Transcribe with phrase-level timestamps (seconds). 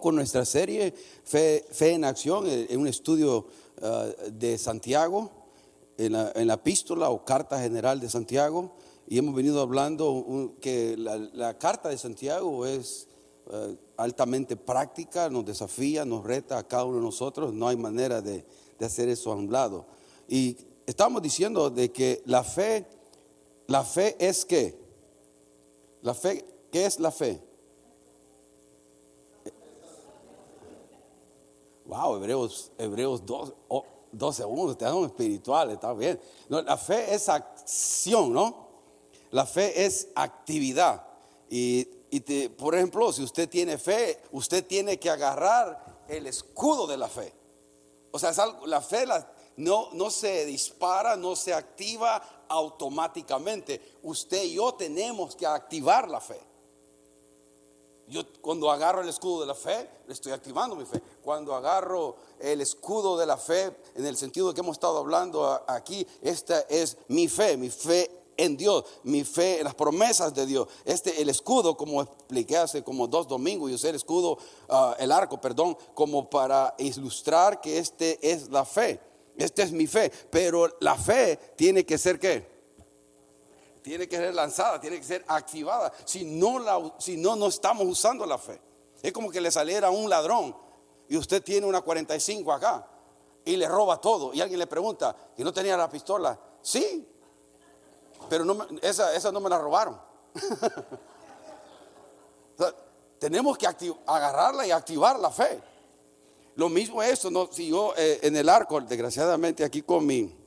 [0.00, 0.92] con nuestra serie
[1.24, 3.46] Fe, Fe en Acción, eh, en un estudio
[3.82, 5.30] ah, de Santiago,
[5.96, 8.72] en la, en la epístola o carta general de Santiago,
[9.06, 13.06] y hemos venido hablando un- que la, la carta de Santiago es
[13.52, 18.22] eh, altamente práctica, nos desafía, nos reta a cada uno de nosotros, no hay manera
[18.22, 18.44] de,
[18.78, 19.84] de hacer eso a un lado.
[20.28, 20.56] Y
[20.86, 22.86] estamos diciendo de que la fe,
[23.66, 24.78] la fe es qué?
[26.02, 27.42] La fe, ¿qué es la fe?
[31.90, 36.20] Wow, Hebreos, Hebreos 12, oh, 12 1, te dan espiritual, está bien.
[36.48, 38.68] No, la fe es acción, ¿no?
[39.32, 41.04] La fe es actividad.
[41.48, 46.86] Y, y te- por ejemplo, si usted tiene fe, usted tiene que agarrar el escudo
[46.86, 47.32] de la fe.
[48.12, 53.80] O sea, algo- la fe la- no, no se dispara, no se activa automáticamente.
[54.04, 56.40] Usted y yo tenemos que activar la fe.
[58.10, 61.00] Yo cuando agarro el escudo de la fe, estoy activando mi fe.
[61.22, 66.04] Cuando agarro el escudo de la fe, en el sentido que hemos estado hablando aquí,
[66.20, 70.66] esta es mi fe, mi fe en Dios, mi fe en las promesas de Dios.
[70.84, 74.38] Este, el escudo, como expliqué hace como dos domingos, yo usé el escudo,
[74.68, 78.98] ah, el arco, perdón, como para ilustrar que este es la fe.
[79.36, 82.59] Esta es mi fe, pero la fe tiene que ser qué?
[83.82, 85.92] Tiene que ser lanzada, tiene que ser activada.
[86.04, 88.60] Si no, la, si no, no estamos usando la fe.
[89.02, 90.56] Es como que le saliera un ladrón
[91.08, 92.86] y usted tiene una 45 acá
[93.44, 94.32] y le roba todo.
[94.34, 96.38] Y alguien le pregunta, ¿y no tenía la pistola?
[96.62, 97.08] Sí,
[98.28, 100.00] pero no esa, esa no me la robaron.
[103.18, 103.66] Tenemos que
[104.06, 105.60] agarrarla y activar la fe.
[106.56, 107.48] Lo mismo es eso, ¿no?
[107.50, 110.39] si yo eh, en el arco, desgraciadamente aquí con mi,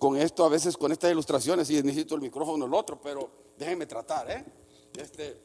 [0.00, 3.84] con esto, a veces con estas ilustraciones, y necesito el micrófono el otro, pero déjenme
[3.84, 4.44] tratar, ¿eh?
[4.96, 5.38] Este,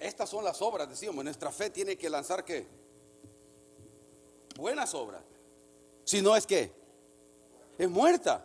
[0.00, 2.66] estas son las obras, decíamos, nuestra fe tiene que lanzar qué?
[4.56, 5.22] Buenas obras.
[6.04, 6.70] Si no es que
[7.78, 8.44] es muerta.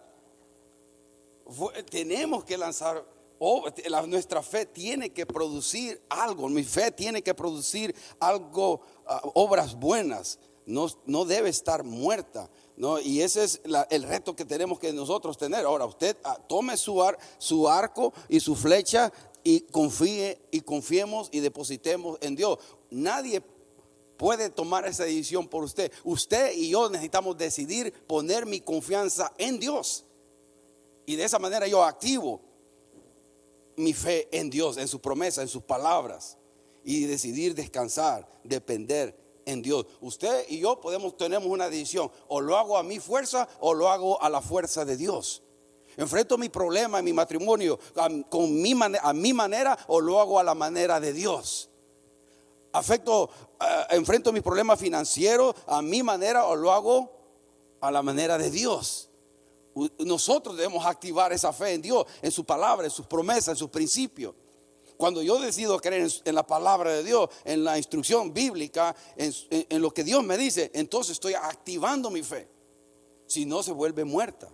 [1.90, 3.04] Tenemos que lanzar
[3.40, 9.22] ob- la- nuestra fe tiene que producir algo, mi fe tiene que producir algo, ah,
[9.34, 12.50] obras buenas, no, no debe estar muerta.
[12.76, 13.00] ¿No?
[13.00, 15.66] Y ese es el reto que tenemos que nosotros tener.
[15.66, 17.04] Ahora, usted ah, tome su,
[17.38, 19.12] su arco y su flecha
[19.44, 22.58] y confíe y confiemos y depositemos en Dios.
[22.90, 23.42] Nadie
[24.18, 25.92] puede tomar esa decisión por usted.
[26.04, 30.06] Usted y yo necesitamos decidir poner mi confianza en Dios.
[31.06, 32.42] Y de esa manera yo activo
[33.76, 36.38] mi fe en Dios, en su promesa, en sus palabras.
[36.86, 39.86] Y decidir descansar, depender en Dios.
[40.02, 42.12] Usted y yo podemos, tenemos una decisión.
[42.28, 45.44] O lo hago a mi fuerza o lo hago a la fuerza de Dios.
[45.98, 50.40] Enfrento mi problema en mi matrimonio a, con mi, a mi manera o lo hago
[50.40, 51.70] a la manera de Dios.
[52.72, 53.30] Afecto,
[53.62, 57.12] eh, enfrento mis problemas financieros a mi manera o lo hago
[57.82, 59.10] a la manera de Dios.
[60.00, 63.70] Nosotros debemos activar esa fe en Dios, en su palabra, en sus promesas, en sus
[63.70, 64.34] principios.
[65.04, 69.94] Cuando yo decido creer en, la palabra de Dios, en la instrucción bíblica, en lo
[69.94, 72.48] que Dios me dice, entonces estoy activando mi fe.
[73.26, 74.48] Si no, se vuelve muerta.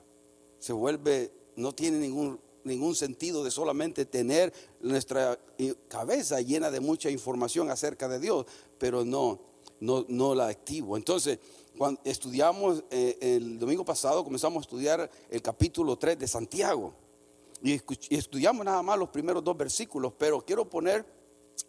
[0.58, 4.52] Se vuelve, no tiene ningún, ningún sentido de solamente tener
[4.82, 8.48] nuestra eh, cabeza llena de mucha información acerca de Dios,
[8.80, 9.40] pero no,
[9.80, 10.98] no, no la activo.
[10.98, 11.38] Entonces,
[11.78, 17.09] cuando estudiamos eh, el domingo pasado, comenzamos a estudiar el capítulo 3 de Santiago.
[17.62, 21.06] Y, y estudiamos nada más los primeros dos versículos, pero quiero poner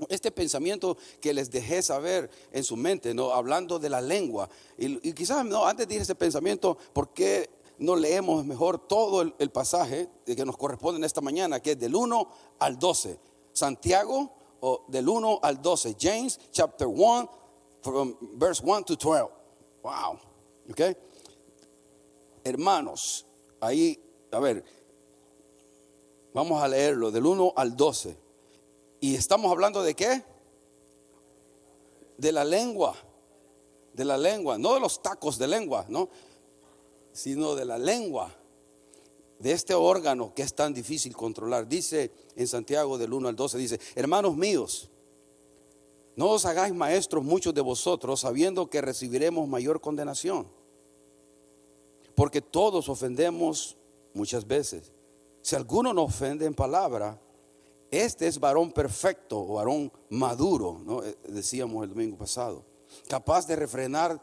[0.08, 3.32] este pensamiento que les dejé saber en su mente, ¿no?
[3.32, 4.48] hablando de la lengua.
[4.78, 9.34] Y, y quizás, no, antes de ese pensamiento, ¿por qué no leemos mejor todo el,
[9.38, 12.28] el pasaje que nos corresponde en esta mañana, que es del 1
[12.58, 13.18] al 12?
[13.52, 15.96] Santiago, o del 1 al 12.
[15.98, 17.28] James, chapter 1,
[17.82, 19.30] from verse 1 to 12.
[19.82, 20.18] Wow.
[20.70, 20.96] ¿Ok?
[22.44, 23.26] Hermanos,
[23.60, 23.98] ahí,
[24.32, 24.64] a ver,
[26.32, 28.16] vamos a leerlo del 1 al 12.
[29.00, 30.22] Y estamos hablando de qué?
[32.18, 32.94] De la lengua.
[33.92, 36.08] De la lengua, no de los tacos de lengua, ¿no?
[37.12, 38.34] Sino de la lengua.
[39.38, 41.66] De este órgano que es tan difícil controlar.
[41.66, 44.90] Dice en Santiago del 1 al 12, dice, hermanos míos,
[46.16, 50.46] no os hagáis maestros muchos de vosotros sabiendo que recibiremos mayor condenación.
[52.14, 53.76] Porque todos ofendemos
[54.12, 54.92] muchas veces.
[55.42, 57.18] Si alguno nos ofende en palabra,
[57.90, 61.02] este es varón perfecto o varón maduro, ¿no?
[61.02, 62.64] Eh, decíamos el domingo pasado,
[63.08, 64.20] capaz de refrenar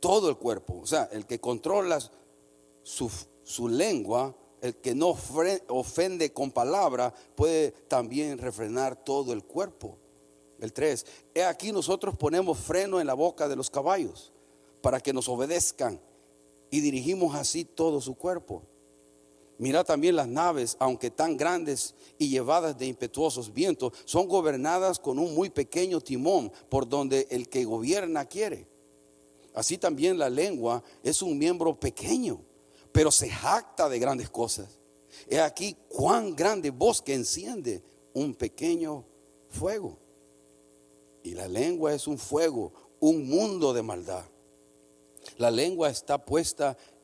[0.00, 0.80] todo el cuerpo.
[0.82, 1.98] O sea, el que controla
[2.82, 3.10] su,
[3.44, 5.16] su lengua, el que no
[5.68, 9.98] ofende con palabra, puede también refrenar todo el cuerpo.
[10.58, 11.06] El 3.
[11.34, 14.32] He aquí nosotros ponemos freno en la boca de los caballos
[14.80, 16.00] para que nos obedezcan
[16.70, 18.62] y dirigimos así todo su cuerpo.
[19.58, 25.18] Mira también las naves, aunque tan grandes y llevadas de impetuosos vientos, son gobernadas con
[25.18, 28.68] un muy pequeño timón por donde el que gobierna quiere.
[29.54, 32.42] Así también la lengua es un miembro pequeño,
[32.92, 34.78] pero se jacta de grandes cosas.
[35.28, 37.82] He aquí cuán grande bosque enciende
[38.12, 39.06] un pequeño
[39.48, 39.98] fuego.
[41.22, 44.24] Y la lengua es un fuego, un mundo de maldad.
[45.38, 46.76] La lengua está puesta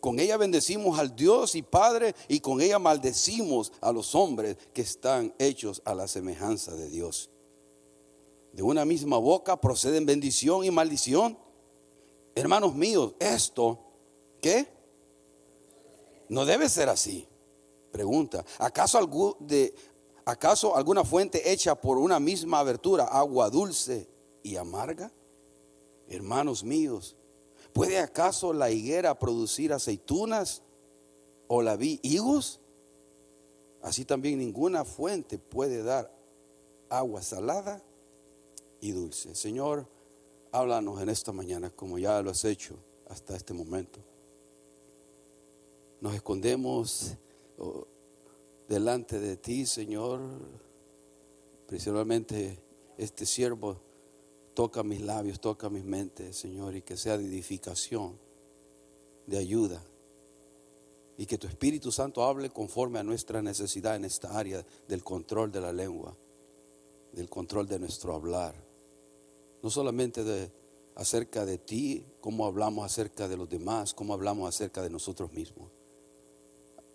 [0.00, 4.82] Con ella bendecimos al Dios y Padre y con ella maldecimos a los hombres que
[4.82, 7.30] están hechos a la semejanza de Dios.
[8.52, 11.38] De una misma boca proceden bendición y maldición.
[12.34, 13.78] Hermanos míos, esto,
[14.40, 14.66] ¿qué?
[16.28, 17.28] No debe ser así.
[17.90, 19.74] Pregunta, ¿acaso, de,
[20.24, 24.08] ¿acaso alguna fuente hecha por una misma abertura, agua dulce
[24.42, 25.12] y amarga?
[26.08, 27.16] Hermanos míos,
[27.76, 30.62] ¿puede acaso la higuera producir aceitunas
[31.46, 32.58] o la vi higos?
[33.82, 36.10] Así también ninguna fuente puede dar
[36.88, 37.84] agua salada
[38.80, 39.34] y dulce.
[39.34, 39.86] Señor,
[40.52, 42.78] háblanos en esta mañana como ya lo has hecho
[43.10, 44.00] hasta este momento.
[46.00, 47.12] Nos escondemos
[47.58, 47.86] oh,
[48.66, 50.22] delante de ti, Señor.
[51.66, 52.58] Principalmente
[52.96, 53.85] este siervo
[54.56, 58.18] toca mis labios, toca mis mentes, Señor, y que sea de edificación,
[59.26, 59.84] de ayuda.
[61.18, 65.52] Y que tu Espíritu Santo hable conforme a nuestra necesidad en esta área del control
[65.52, 66.16] de la lengua,
[67.12, 68.54] del control de nuestro hablar.
[69.62, 70.50] No solamente de
[70.94, 75.70] acerca de ti, cómo hablamos acerca de los demás, cómo hablamos acerca de nosotros mismos.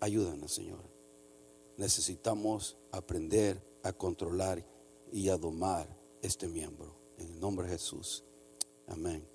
[0.00, 0.82] Ayúdanos, Señor.
[1.76, 4.66] Necesitamos aprender a controlar
[5.12, 7.01] y a domar este miembro.
[7.18, 8.24] En el nombre de Jesús.
[8.86, 9.26] Amén.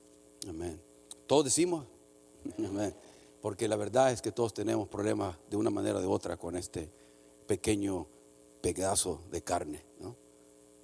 [0.48, 0.82] Amén.
[1.26, 1.86] Todos decimos.
[2.58, 2.96] Amén.
[3.42, 6.56] Porque la verdad es que todos tenemos problemas de una manera o de otra con
[6.56, 6.92] este
[7.46, 8.08] pequeño
[8.62, 10.16] pedazo de carne, ¿no?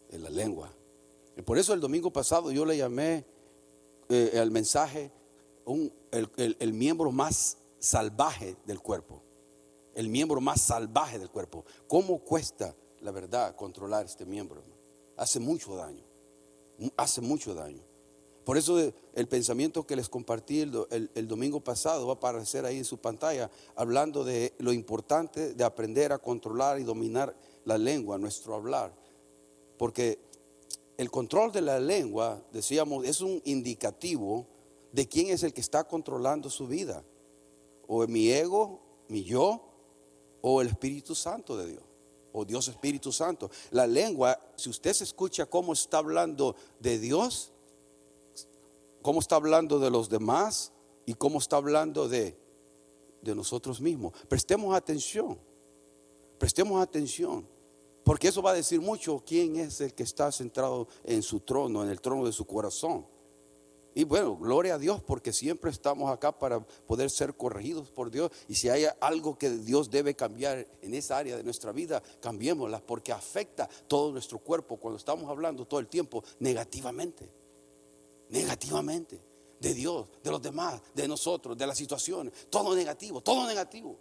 [0.10, 0.72] En la lengua.
[1.36, 3.26] Y por eso el domingo pasado yo le llamé
[4.10, 5.12] eh, al mensaje
[6.38, 9.24] el miembro más salvaje del cuerpo
[9.94, 11.66] el miembro más salvaje del cuerpo.
[11.88, 14.64] ¿Cómo cuesta, la verdad, controlar este miembro?
[15.18, 16.04] Hace mucho daño,
[16.98, 17.84] hace mucho daño.
[18.44, 18.78] Por eso
[19.14, 23.50] el pensamiento que les compartí el, domingo pasado va a aparecer ahí en su pantalla,
[23.76, 28.94] hablando de lo importante de aprender a controlar y dominar la lengua, nuestro hablar.
[29.78, 30.20] Porque
[30.98, 34.46] el control de la lengua, decíamos, es un indicativo
[34.92, 37.04] de quién es el que está controlando su vida.
[37.88, 39.70] O mi ego, mi yo,
[40.42, 41.84] o el Espíritu Santo de Dios,
[42.34, 43.50] o Dios Espíritu Santo.
[43.72, 47.52] La lengua, si usted se escucha cómo está hablando de Dios,
[49.02, 50.74] cómo está hablando de los demás
[51.06, 52.38] y cómo está hablando de,
[53.22, 54.14] de nosotros mismos.
[54.28, 55.40] Prestemos atención,
[56.38, 57.48] prestemos atención,
[58.04, 61.84] porque eso va a decir mucho quién es el que está centrado en su trono,
[61.84, 63.13] en el trono de su corazón.
[63.96, 68.32] Y bueno, gloria a Dios porque siempre estamos acá para poder ser corregidos por Dios.
[68.48, 72.80] Y si hay algo que Dios debe cambiar en esa área de nuestra vida, cambiémosla
[72.80, 77.30] porque afecta todo nuestro cuerpo cuando estamos hablando todo el tiempo negativamente.
[78.30, 79.22] Negativamente.
[79.60, 82.34] De Dios, de los demás, de nosotros, de las situaciones.
[82.50, 83.98] Todo negativo, todo negativo.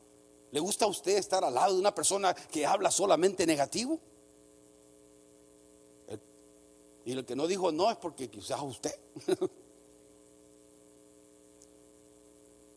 [0.51, 4.01] ¿Le gusta a usted estar al lado de una persona que habla solamente negativo?
[7.05, 8.95] Y el que no dijo no es porque quizás usted.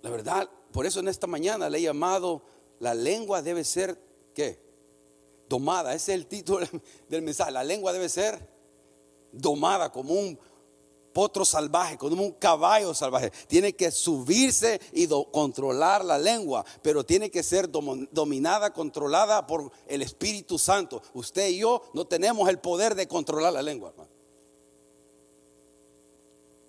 [0.05, 2.43] La verdad, por eso en esta mañana le he llamado,
[2.77, 3.99] la lengua debe ser,
[4.35, 4.63] ¿qué?
[5.49, 6.67] Domada, ese es el título
[7.09, 7.51] del mensaje.
[7.51, 8.47] La lengua debe ser
[9.31, 10.37] domada como un
[11.11, 13.31] potro salvaje, como un caballo salvaje.
[13.47, 20.03] Tiene que subirse y controlar la lengua, pero tiene que ser dominada, controlada por el
[20.03, 21.01] Espíritu Santo.
[21.15, 23.91] Usted y yo no tenemos el poder de controlar la lengua,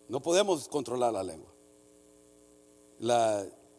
[0.09, 1.56] No podemos controlar la lengua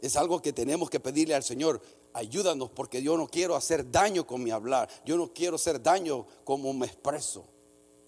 [0.01, 1.81] es algo que tenemos que pedirle al Señor.
[2.13, 4.89] Ayúdanos porque yo no quiero hacer daño con mi hablar.
[5.05, 7.45] Yo no quiero hacer daño como me expreso.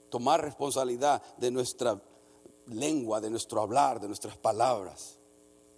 [0.10, 2.02] tomar responsabilidad de nuestra
[2.66, 5.20] lengua, de nuestro hablar, de nuestras palabras.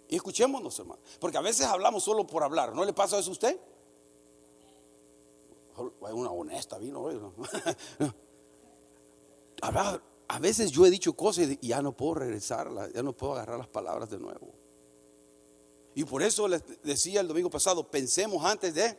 [0.08, 1.02] Y escuchémonos, hermano.
[1.20, 2.74] Porque a veces hablamos solo por hablar.
[2.74, 3.60] ¿No le pasa eso a usted?
[6.00, 7.10] Una honesta vino
[10.28, 13.58] A veces yo he dicho cosas y ya no puedo regresarlas, ya no puedo agarrar
[13.58, 14.61] las palabras de nuevo.
[15.94, 18.96] Y por eso les decía el domingo pasado, pensemos antes de...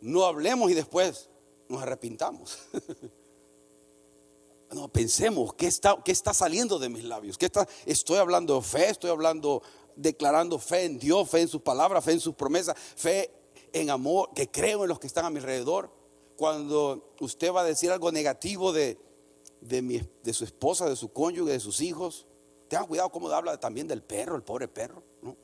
[0.00, 1.28] No hablemos y después
[1.68, 2.58] nos arrepintamos.
[4.72, 7.38] No, pensemos, ¿qué está, qué está saliendo de mis labios?
[7.38, 9.62] ¿Qué está, estoy hablando de fe, estoy hablando,
[9.94, 13.30] declarando fe en Dios, fe en sus palabras, fe en sus promesas, fe
[13.72, 15.90] en amor, que creo en los que están a mi alrededor.
[16.36, 18.98] Cuando usted va a decir algo negativo de,
[19.60, 22.26] de su esposa, de su cónyuge, de sus hijos,
[22.68, 25.02] tengan cuidado cómo habla también del perro, el pobre perro.
[25.22, 25.36] ¿no?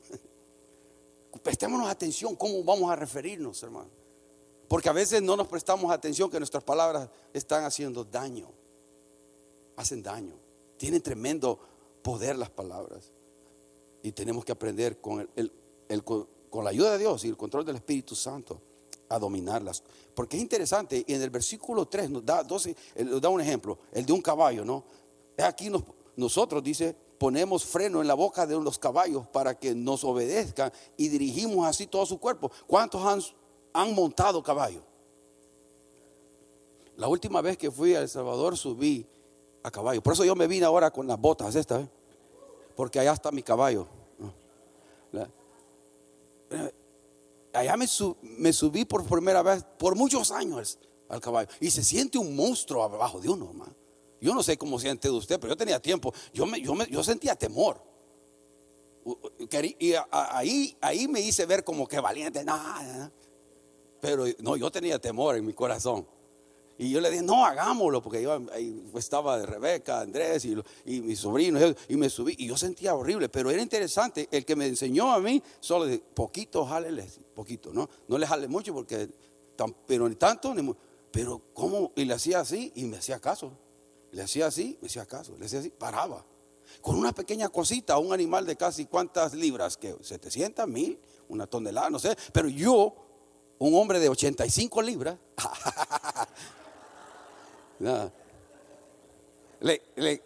[1.43, 3.89] Prestémonos atención cómo vamos a referirnos, hermano.
[4.67, 8.49] Porque a veces no nos prestamos atención que nuestras palabras están haciendo daño
[9.75, 10.35] hacen daño.
[10.77, 11.59] Tienen tremendo
[12.01, 13.11] poder las palabras.
[14.01, 17.77] Y tenemos que aprender con, el, con la ayuda de Dios y el control del
[17.77, 18.61] Espíritu Santo
[19.09, 19.83] a dominarlas.
[20.13, 22.75] Porque es interesante, y en el versículo 3 nos da, 12,
[23.05, 24.83] nos da un ejemplo, el de un caballo, ¿no?
[25.37, 25.71] Aquí
[26.15, 31.07] nosotros, dice, ponemos freno en la boca de los caballos para que nos obedezcan y
[31.07, 32.51] dirigimos así todo su cuerpo.
[32.67, 33.21] ¿Cuántos han,
[33.71, 34.81] han montado caballo?
[36.97, 39.07] La última vez que fui a El Salvador subí
[39.63, 40.03] a caballo.
[40.03, 41.89] Por eso yo me vine ahora con las botas estas, ¿eh?
[42.75, 43.87] porque allá está mi caballo.
[47.53, 50.77] Allá me, subí por primera vez por muchos años
[51.07, 53.53] al caballo y se siente un monstruo abajo de uno,
[54.23, 56.13] Yo no sé cómo siente usted, pero yo tenía tiempo.
[56.33, 57.83] Yo, me, yo, yo sentía temor.
[59.79, 63.11] Y ahí, ahí me hice ver como que valiente, nada.
[63.99, 66.07] Pero no, yo tenía temor en mi corazón.
[66.77, 68.41] Y yo le dije, no, hagámoslo, porque yo
[68.95, 73.27] estaba de Rebeca, Andrés y, y mis sobrinos, y me subí, y yo sentía horrible,
[73.29, 77.87] pero era interesante, el que me enseñó a mí, solo de poquito, jálele, poquito, ¿no?
[78.07, 79.07] No le jale mucho, porque,
[79.85, 80.73] pero ni tanto, ni,
[81.11, 83.51] pero cómo, y le hacía así, y me hacía caso,
[84.13, 86.25] le hacía así, me hacía caso, le hacía así, paraba,
[86.81, 91.89] con una pequeña cosita, un animal de casi cuántas libras, que 700, mil, una tonelada,
[91.89, 92.95] no sé, pero yo,
[93.59, 95.17] un hombre de 85 libras,
[97.79, 98.11] No.
[99.59, 100.21] Le,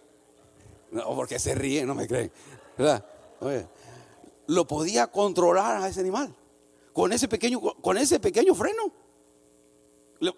[0.91, 2.31] no, porque se ríe, no me creen.
[4.47, 6.35] lo podía controlar a ese animal
[6.93, 8.91] con ese pequeño, con ese pequeño freno.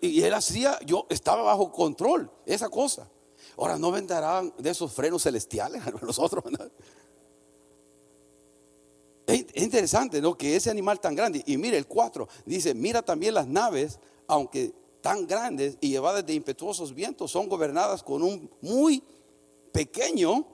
[0.01, 3.09] Y él hacía, yo estaba bajo control, esa cosa.
[3.59, 6.45] Ahora no venderán de esos frenos celestiales a nosotros.
[9.27, 10.37] Es interesante, ¿no?
[10.37, 14.73] Que ese animal tan grande, y mire el 4, dice, mira también las naves, aunque
[15.01, 19.03] tan grandes y llevadas de impetuosos vientos son gobernadas con un muy
[19.73, 20.47] pequeño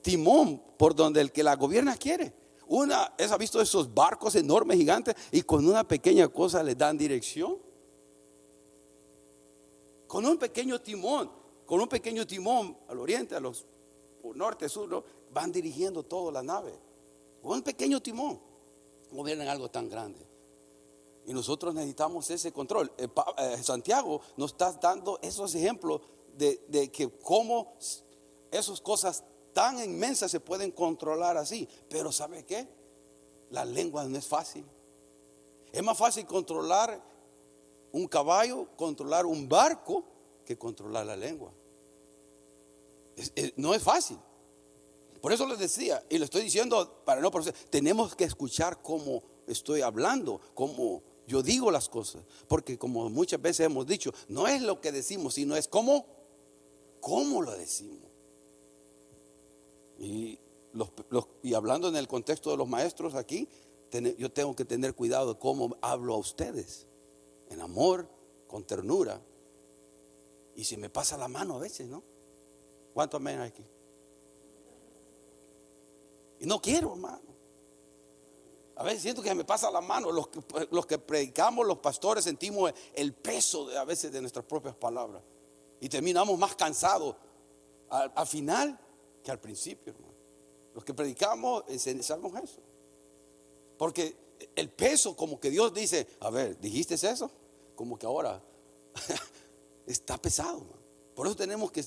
[0.00, 2.32] timón por donde el que la gobierna quiere.
[2.68, 7.58] Una, ¿ha visto esos barcos enormes, gigantes, y con una pequeña cosa le dan dirección?
[10.06, 11.39] Con un pequeño timón,
[11.70, 13.64] con un pequeño timón al oriente, a los
[14.34, 16.76] norte, sur, van dirigiendo toda la nave.
[17.40, 18.40] Con un pequeño timón
[19.12, 20.18] gobiernan algo tan grande.
[21.26, 22.90] Y nosotros necesitamos ese control.
[22.98, 23.06] Eh,
[23.38, 26.00] eh, Santiago nos está dando esos ejemplos
[26.36, 27.76] de, que cómo
[28.50, 29.22] esas cosas
[29.52, 31.68] tan inmensas se pueden controlar así.
[31.88, 32.66] Pero ¿sabe qué?
[33.50, 34.66] La lengua no es fácil.
[35.70, 37.00] Es más fácil controlar
[37.92, 40.02] un caballo, controlar un barco,
[40.44, 41.52] que controlar la lengua.
[43.56, 44.18] No es fácil.
[45.20, 49.22] Por eso les decía, y le estoy diciendo para no proceder, tenemos que escuchar cómo
[49.46, 54.62] estoy hablando, cómo yo digo las cosas, porque como muchas veces hemos dicho, no es
[54.62, 56.06] lo que decimos, sino es cómo,
[57.00, 58.10] cómo lo decimos.
[59.98, 60.38] Y,
[61.54, 63.48] hablando en el contexto de los maestros aquí,
[64.18, 66.86] yo tengo que tener cuidado de cómo hablo a ustedes,
[67.50, 68.08] en amor,
[68.46, 69.20] con ternura.
[70.56, 72.02] Y si me pasa la mano a veces, ¿no?
[73.00, 73.64] ¿Cuántos amén hay aquí?
[76.38, 77.34] Y no quiero, hermano.
[78.76, 80.12] A veces siento que me pasa la mano.
[80.12, 80.28] Los
[80.86, 85.22] que, predicamos, los pastores, sentimos el peso a veces de nuestras propias palabras.
[85.80, 87.16] Y terminamos más cansados
[87.88, 88.78] al, final
[89.24, 90.14] que al principio, hermano.
[90.74, 92.60] Los que predicamos necesitamos eso.
[93.78, 94.14] Porque
[94.54, 97.30] el peso, como que Dios dice, a ver, ¿dijiste eso?
[97.74, 98.42] Como que ahora
[99.86, 100.66] está pesado.
[101.14, 101.82] Por eso tenemos que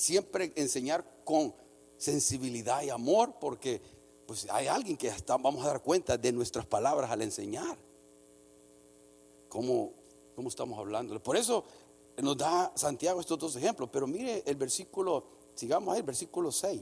[0.00, 1.54] siempre enseñar con
[1.96, 3.80] sensibilidad y amor, porque
[4.26, 7.76] pues hay alguien que vamos a dar cuenta de nuestras palabras al enseñar.
[9.48, 9.92] Como,
[10.34, 11.20] ¿Cómo estamos hablando?
[11.22, 11.64] Por eso
[12.16, 13.88] nos da Santiago estos dos ejemplos.
[13.92, 16.80] Pero mire el versículo, sigamos ahí, el versículo 6.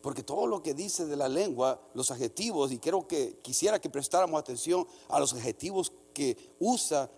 [0.00, 3.90] Porque todo lo que dice de la lengua, los adjetivos, y creo que quisiera que
[3.90, 7.10] prestáramos atención a los adjetivos que usa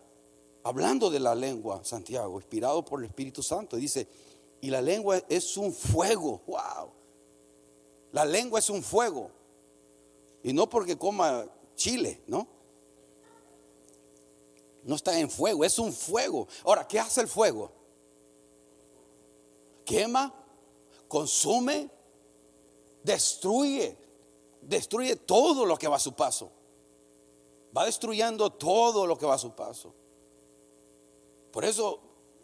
[0.62, 3.76] hablando de la lengua, Santiago, inspirado por el Espíritu Santo.
[3.76, 4.08] Dice,
[4.60, 6.90] y la lengua es un fuego, wow.
[8.12, 9.30] La lengua es un fuego.
[10.42, 12.46] Y no porque coma chile, ¿no?
[14.82, 16.48] No está en fuego, es un fuego.
[16.64, 17.70] Ahora, ¿qué hace el fuego?
[19.84, 20.34] Quema,
[21.06, 21.90] consume,
[23.02, 23.96] destruye,
[24.62, 26.50] destruye todo lo que va a su paso.
[27.76, 29.94] Va destruyendo todo lo que va a su paso.
[31.52, 32.00] Por eso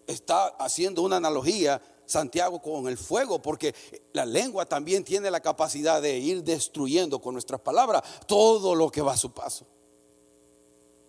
[0.07, 3.75] está haciendo una analogía Santiago con el fuego, porque
[4.13, 9.03] la lengua también tiene la capacidad de ir destruyendo con nuestras palabras todo lo que
[9.03, 9.67] va a su paso.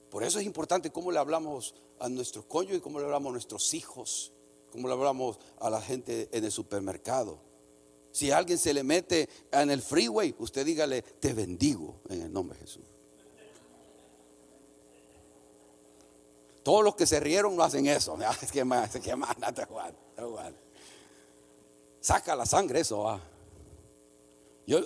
[0.09, 3.73] Por eso es importante cómo le hablamos a nuestros cónyuges, cómo le hablamos a nuestros
[3.73, 4.31] hijos,
[4.71, 7.39] cómo le hablamos a la gente en el supermercado.
[8.11, 12.57] Si alguien se le mete en el freeway, usted dígale, te bendigo en el nombre
[12.57, 12.85] de Jesús.
[16.63, 18.17] Todos los que se rieron no hacen eso.
[18.41, 19.61] Es que más, que más, no te
[22.05, 23.19] Saca la sangre eso, va.
[24.67, 24.77] Yo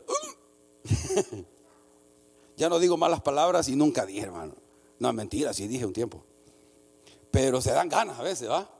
[2.55, 4.55] ya no digo malas palabras y nunca dije, hermano.
[4.99, 6.23] No, mentira, sí dije un tiempo.
[7.29, 8.73] Pero se dan ganas a veces, ¿va?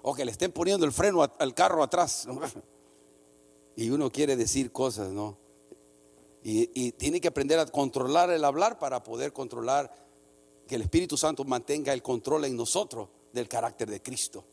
[0.00, 2.26] O que le estén poniendo el freno al carro atrás.
[3.76, 5.36] Y uno quiere decir cosas, ¿no?
[6.42, 9.94] Y, y, tiene que aprender a controlar el hablar para poder controlar
[10.66, 14.44] que el Espíritu Santo mantenga el control en nosotros del carácter de Cristo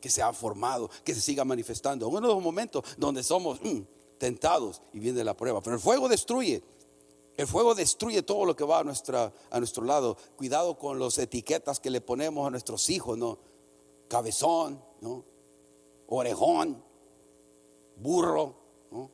[0.00, 2.06] que se ha formado, que se siga manifestando.
[2.06, 3.80] En uno de los momentos donde somos mm,
[4.18, 5.60] tentados y viene la prueba.
[5.60, 6.62] Pero el fuego destruye.
[7.36, 10.16] El fuego destruye todo lo que va a, nuestra, a nuestro lado.
[10.36, 13.38] Cuidado con las etiquetas que le ponemos a nuestros hijos, ¿no?
[14.08, 15.24] Cabezón, ¿no?
[16.08, 16.82] Orejón,
[17.96, 18.56] burro,
[18.90, 19.10] ¿no?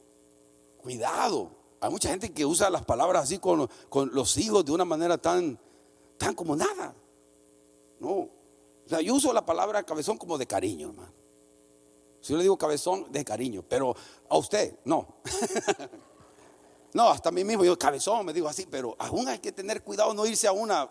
[0.79, 1.51] Cuidado.
[1.81, 5.19] Hay mucha gente que usa las palabras así con, con los hijos de una manera
[5.19, 5.59] tan,
[6.17, 6.95] tan como nada.
[8.01, 8.31] No,
[8.87, 11.13] yo uso la palabra cabezón como de cariño, hermano.
[12.21, 13.95] Si yo le digo cabezón, de cariño, pero
[14.29, 15.07] a usted, no.
[16.95, 19.83] no, hasta a mí mismo, yo cabezón, me digo así, pero aún hay que tener
[19.83, 20.91] cuidado, no irse a una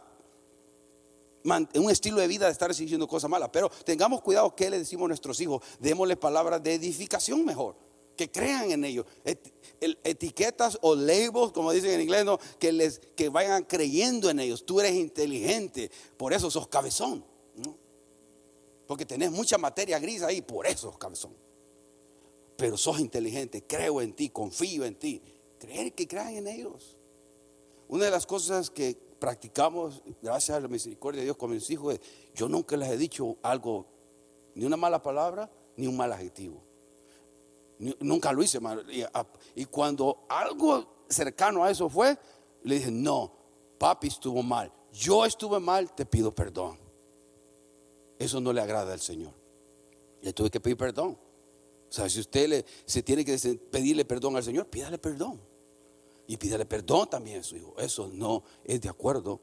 [1.75, 3.49] un estilo de vida de estar diciendo cosas malas.
[3.51, 5.61] Pero tengamos cuidado que le decimos a nuestros hijos.
[5.79, 7.75] Démosle palabras de edificación mejor.
[8.15, 9.05] Que crean en ellos.
[9.81, 12.25] etiquetas o labels, como dicen en inglés,
[12.59, 14.65] que, les, que vayan creyendo en ellos.
[14.65, 17.25] Tú eres inteligente, por eso sos cabezón.
[18.93, 21.35] Porque tenés mucha materia gris ahí, por eso, cabezón.
[22.55, 25.19] Pero sos inteligente, creo en ti, confío en ti.
[25.57, 26.95] Creer que crean en ellos.
[27.87, 31.95] Una de las cosas que practicamos, gracias a la misericordia de Dios con mis hijos,
[31.95, 32.01] es,
[32.35, 33.87] yo nunca les he dicho algo,
[34.53, 36.61] ni una mala palabra, ni un mal adjetivo.
[37.99, 38.59] nunca lo hice,
[39.55, 42.15] Y, cuando algo cercano a eso fue,
[42.61, 43.33] le dije, no,
[43.79, 44.71] papi estuvo mal.
[44.91, 46.82] Yo estuve mal, te pido perdón.
[48.23, 49.33] Eso no le agrada al Señor.
[50.21, 51.17] Le tuve que pedir perdón.
[51.89, 53.37] O sea, si usted le, se tiene que
[53.69, 55.41] pedirle perdón al Señor, pídale perdón.
[56.25, 57.75] Y pídale perdón también a su hijo.
[57.77, 59.41] Eso no es de acuerdo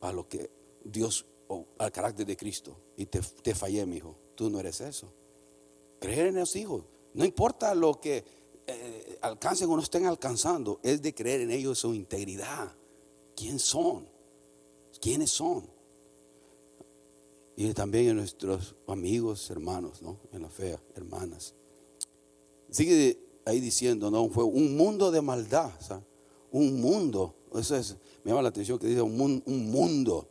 [0.00, 0.50] a lo que
[0.82, 2.80] Dios, o al carácter de Cristo.
[2.96, 4.16] Y te, fallé, mi hijo.
[4.34, 5.12] Tú no eres eso.
[6.00, 6.84] Creer en los hijos.
[7.12, 8.24] No importa lo que
[8.66, 12.74] eh, alcancen o no estén alcanzando, es de creer en ellos su integridad.
[13.36, 14.08] ¿Quién son?
[15.02, 15.75] ¿Quiénes son?
[17.56, 20.20] Y también en nuestros amigos, hermanos, ¿no?
[20.30, 21.54] En la fe, hermanas.
[22.70, 24.28] Sigue ahí diciendo, ¿no?
[24.28, 25.70] Fue un mundo de maldad,
[26.50, 30.28] un mundo, eso es, me llama la atención que dice un, un mundo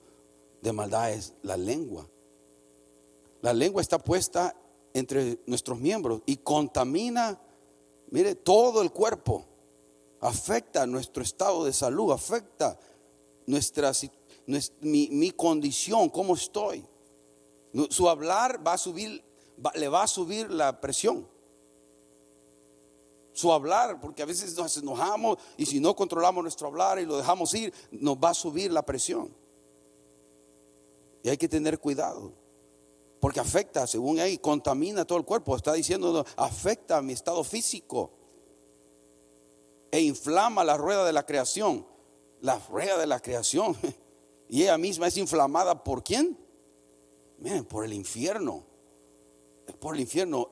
[0.61, 2.07] de maldad es la lengua.
[3.41, 4.55] La lengua está puesta
[4.93, 7.41] entre nuestros miembros y contamina,
[8.11, 9.45] mire, todo el cuerpo.
[10.19, 12.79] Afecta nuestro estado de salud, afecta
[13.47, 13.91] nuestra,
[14.81, 16.85] mi, mi condición, cómo estoy.
[17.89, 19.23] Su hablar va a subir,
[19.75, 21.27] le va a subir la presión.
[23.33, 27.17] Su hablar, porque a veces nos enojamos y si no controlamos nuestro hablar y lo
[27.17, 29.35] dejamos ir, nos va a subir la presión.
[31.21, 32.31] Y hay que tener cuidado.
[33.19, 35.55] Porque afecta, según ahí, contamina todo el cuerpo.
[35.55, 38.11] Está diciendo, afecta a mi estado físico.
[39.91, 41.85] E inflama la rueda de la creación.
[42.39, 43.75] La rueda de la creación.
[44.47, 46.37] Y ella misma es inflamada por quién?
[47.67, 48.65] Por el infierno.
[49.79, 50.49] Por el infierno.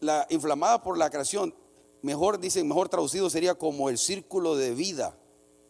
[0.00, 1.54] la inflamada por la creación,
[2.02, 5.18] mejor dicen, mejor traducido sería como el círculo de vida.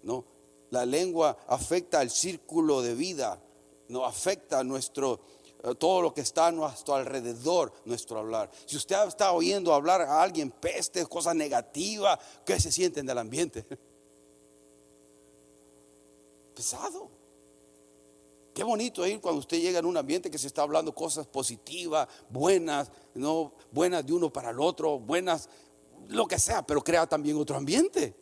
[0.03, 0.25] ¿no?
[0.71, 3.41] La lengua afecta al círculo de vida.
[3.89, 5.21] no afecta nuestro
[5.65, 8.51] eh, todo lo que está a nuestro alrededor, nuestro hablar.
[8.67, 13.65] Si usted está oyendo hablar a alguien peste, cosas negativas, ¿qué se sienten del ambiente?
[16.55, 17.14] Pesado.
[18.55, 22.07] Qué bonito ir cuando usted llega en un ambiente que se está hablando cosas positivas,
[22.31, 25.49] buenas, no buenas de uno para el otro, buenas,
[26.09, 28.15] lo que sea, pero crea también otro ambiente.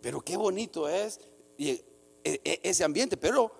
[0.00, 1.20] Pero qué bonito es
[1.58, 1.84] e,
[2.24, 3.52] e, ese ambiente, pero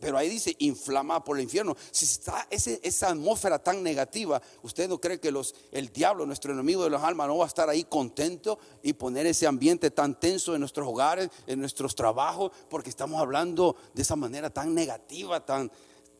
[0.00, 1.76] pero ahí dice inflamada por el infierno.
[1.90, 5.32] Si está esa atmósfera tan negativa, ¿usted no cree que
[5.72, 9.26] el diablo, nuestro enemigo de las almas, no va a estar ahí contento y poner
[9.26, 14.16] ese ambiente tan tenso en nuestros hogares, en nuestros trabajos, porque estamos hablando de esa
[14.16, 15.44] manera tan negativa.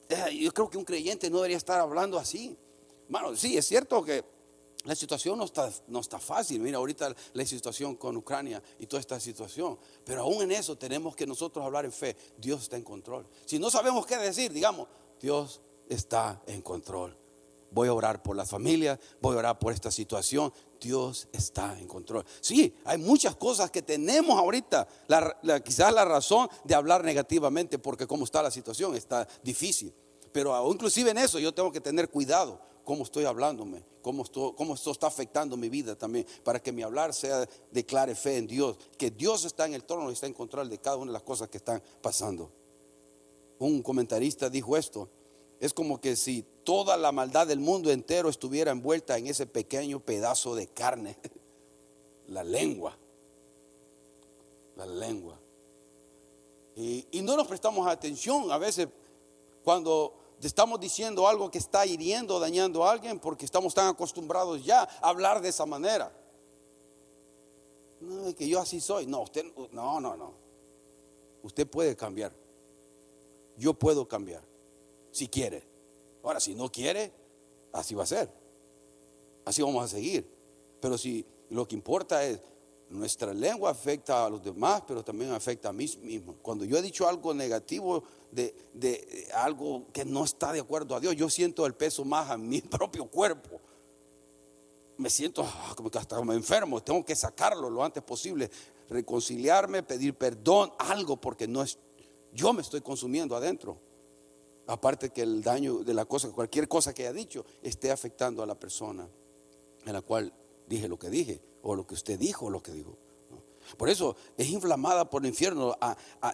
[0.09, 2.57] Eh, yo creo que un creyente no debería estar hablando así.
[3.09, 4.38] Bueno, sí, es cierto que
[4.85, 6.61] la situación no está, no está fácil.
[6.61, 9.79] Mira, ahorita la situación con Ucrania y toda esta situación.
[10.05, 12.17] Pero aún en eso tenemos que nosotros hablar en fe.
[12.37, 13.27] Dios está en control.
[13.45, 14.89] Si no sabemos qué decir, digamos,
[15.21, 17.17] Dios está en control.
[17.71, 20.53] Voy a orar por las familias, voy a orar por esta situación.
[20.81, 22.25] Dios está en control.
[22.41, 24.89] Sí, hay muchas cosas que tenemos ahorita.
[25.65, 29.93] quizás la razón de hablar negativamente porque como está la situación está difícil.
[30.33, 35.09] Pero inclusive en eso yo tengo que tener cuidado cómo estoy hablándome, cómo esto, está
[35.09, 39.45] afectando mi vida también, para que mi hablar sea, declare fe en Dios, que Dios
[39.45, 41.59] está en el trono y está en control de cada una de las cosas que
[41.59, 42.51] están pasando.
[43.59, 45.11] Un comentarista dijo esto,
[45.61, 50.01] es como que si toda la maldad del mundo entero estuviera envuelta en ese pequeño
[50.01, 51.19] pedazo de carne,
[52.29, 52.97] la lengua,
[54.77, 55.39] la lengua.
[56.75, 58.89] Y no nos prestamos atención a veces
[59.63, 64.83] cuando estamos diciendo algo que está hiriendo, dañando a alguien, porque estamos tan acostumbrados ya
[64.83, 66.13] a hablar de esa manera.
[68.01, 69.07] No, es que yo así soy.
[69.07, 70.33] No, usted, no, no, no.
[71.43, 72.33] Usted puede cambiar.
[73.57, 74.43] Yo puedo cambiar,
[75.11, 75.67] si quiere.
[76.23, 77.13] Ahora, si no quiere,
[77.73, 78.31] así va a ser.
[79.45, 80.31] Así vamos a seguir.
[80.81, 82.41] Pero si lo que importa es
[82.91, 86.37] nuestra lengua afecta a los demás, pero también afecta a mí mismo.
[86.41, 91.15] Cuando yo he dicho algo negativo de, algo que no está de acuerdo a Dios,
[91.17, 93.61] yo siento el peso más a mi propio cuerpo.
[94.97, 98.51] Me siento ah, como que hasta me enfermo, tengo que sacarlo lo antes posible,
[98.89, 101.79] reconciliarme, pedir perdón, algo, porque no es,
[102.33, 103.79] yo me estoy consumiendo adentro.
[104.67, 108.47] Aparte que el daño de la cosa, cualquier cosa que haya dicho, esté afectando a
[108.47, 109.09] la persona
[109.87, 110.33] en la cual
[110.69, 112.97] dije lo que dije o lo que usted dijo, lo que dijo.
[113.77, 115.77] Por eso es inflamada por el infierno,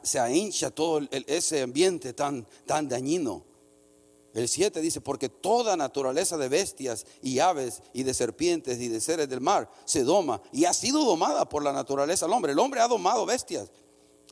[0.03, 3.43] se hincha todo ese ambiente tan, tan dañino.
[4.35, 9.01] El 7 dice, porque toda naturaleza de bestias y aves y de serpientes y de
[9.01, 12.53] seres del mar se doma y ha sido domada por la naturaleza del hombre.
[12.53, 13.71] El hombre ha domado bestias.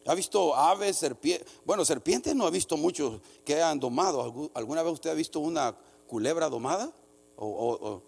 [0.05, 1.47] Ha visto aves, serpientes.
[1.65, 4.51] Bueno, serpientes no ha visto muchos que han domado.
[4.55, 5.77] ¿Alguna vez usted ha visto una
[6.09, 6.93] culebra domada?
[7.37, 8.03] o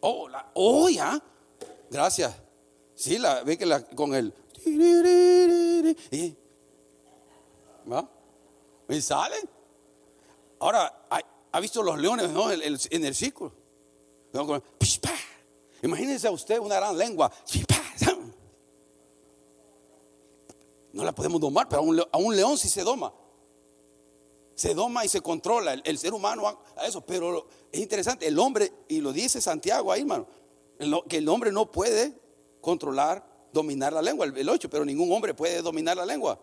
[0.00, 1.22] Oh, oh, ya.
[1.90, 2.34] Gracias.
[2.94, 4.32] Sí, la ve que la con el
[6.10, 6.36] y,
[7.90, 8.08] ¿va?
[8.88, 9.36] ¿Y sale?
[10.58, 11.06] Ahora,
[11.52, 12.30] ¿ha visto los leones
[12.90, 13.52] en el círculo?
[15.82, 17.30] Imagínense a usted una gran lengua.
[20.92, 23.12] No la podemos domar, pero a un, león sí se doma.
[24.56, 25.74] Se doma y se controla.
[25.74, 30.00] El, ser humano a eso, pero es interesante, el hombre, y lo dice Santiago ahí,
[30.00, 30.26] hermano,
[31.08, 32.18] que el hombre no puede
[32.60, 36.40] controlar, dominar la lengua, el 8, pero ningún hombre puede dominar la lengua.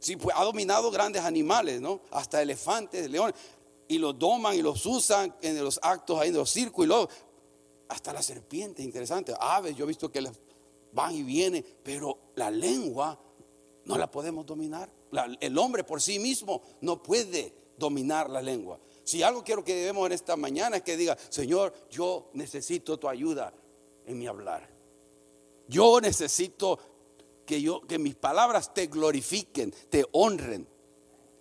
[0.00, 2.00] Sí, pues, ha dominado grandes animales, ¿no?
[2.10, 3.34] Hasta elefantes, leones,
[3.88, 6.90] y los doman y los usan en los actos ahí, en los circos, y
[7.88, 10.28] hasta las serpientes, interesante, aves, yo he visto que
[10.92, 13.16] van y vienen, pero la lengua
[13.84, 14.90] no la podemos dominar.
[15.40, 18.78] El hombre por sí mismo no puede dominar la lengua.
[19.04, 23.08] Si algo quiero que debemos en esta mañana es que diga, Señor, yo necesito tu
[23.08, 23.52] ayuda
[24.04, 24.68] en mi hablar.
[25.68, 26.78] Yo necesito
[27.44, 30.68] que, yo, que mis palabras te glorifiquen, te honren.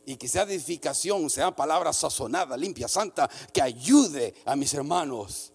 [0.05, 5.51] Y que sea edificación, sea palabra sazonada, limpia, santa, que ayude a mis hermanos.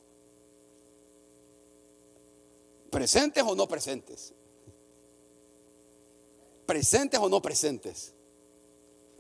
[2.91, 4.35] Presentes o no presentes.
[6.71, 8.15] Presentes o no presentes.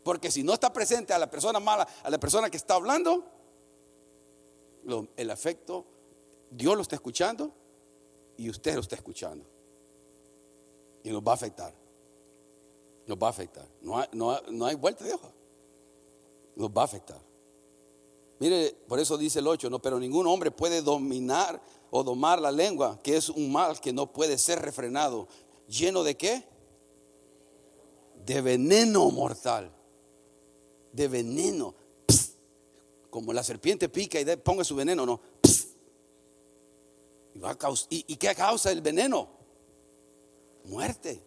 [0.05, 3.25] Porque si no está presente a la persona mala, a la persona que está hablando,
[5.17, 5.85] el afecto,
[6.49, 7.53] Dios lo está escuchando
[8.37, 9.45] y usted lo está escuchando.
[11.03, 11.75] Y nos va a afectar.
[13.09, 13.67] Nos va a afectar.
[13.81, 15.33] No hay, no, hay vuelta de hoja.
[16.55, 17.21] Nos va a afectar.
[18.39, 21.61] Mire, por eso dice el 8, no, pero ningún hombre puede dominar
[21.91, 25.27] o domar la lengua, que es un mal que no puede ser refrenado.
[25.67, 26.49] ¿Lleno de qué?
[28.25, 29.73] De veneno mortal.
[30.93, 31.75] De veneno.
[33.11, 35.21] Como la serpiente pica y ponga su veneno, no.
[37.35, 39.29] Y, va a ¿Y, qué causa el veneno?
[40.65, 41.23] Muerte.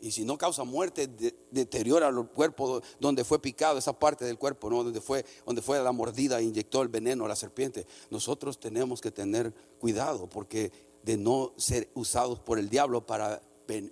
[0.00, 4.24] Y si no causa muerte, de- deteriora el cuerpo do- donde fue picado, esa parte
[4.24, 4.84] del cuerpo, ¿no?
[4.84, 7.86] donde, fue, donde fue la mordida, inyectó el veneno a la serpiente.
[8.10, 10.70] Nosotros tenemos que tener cuidado porque
[11.02, 13.40] de no ser usados por el diablo para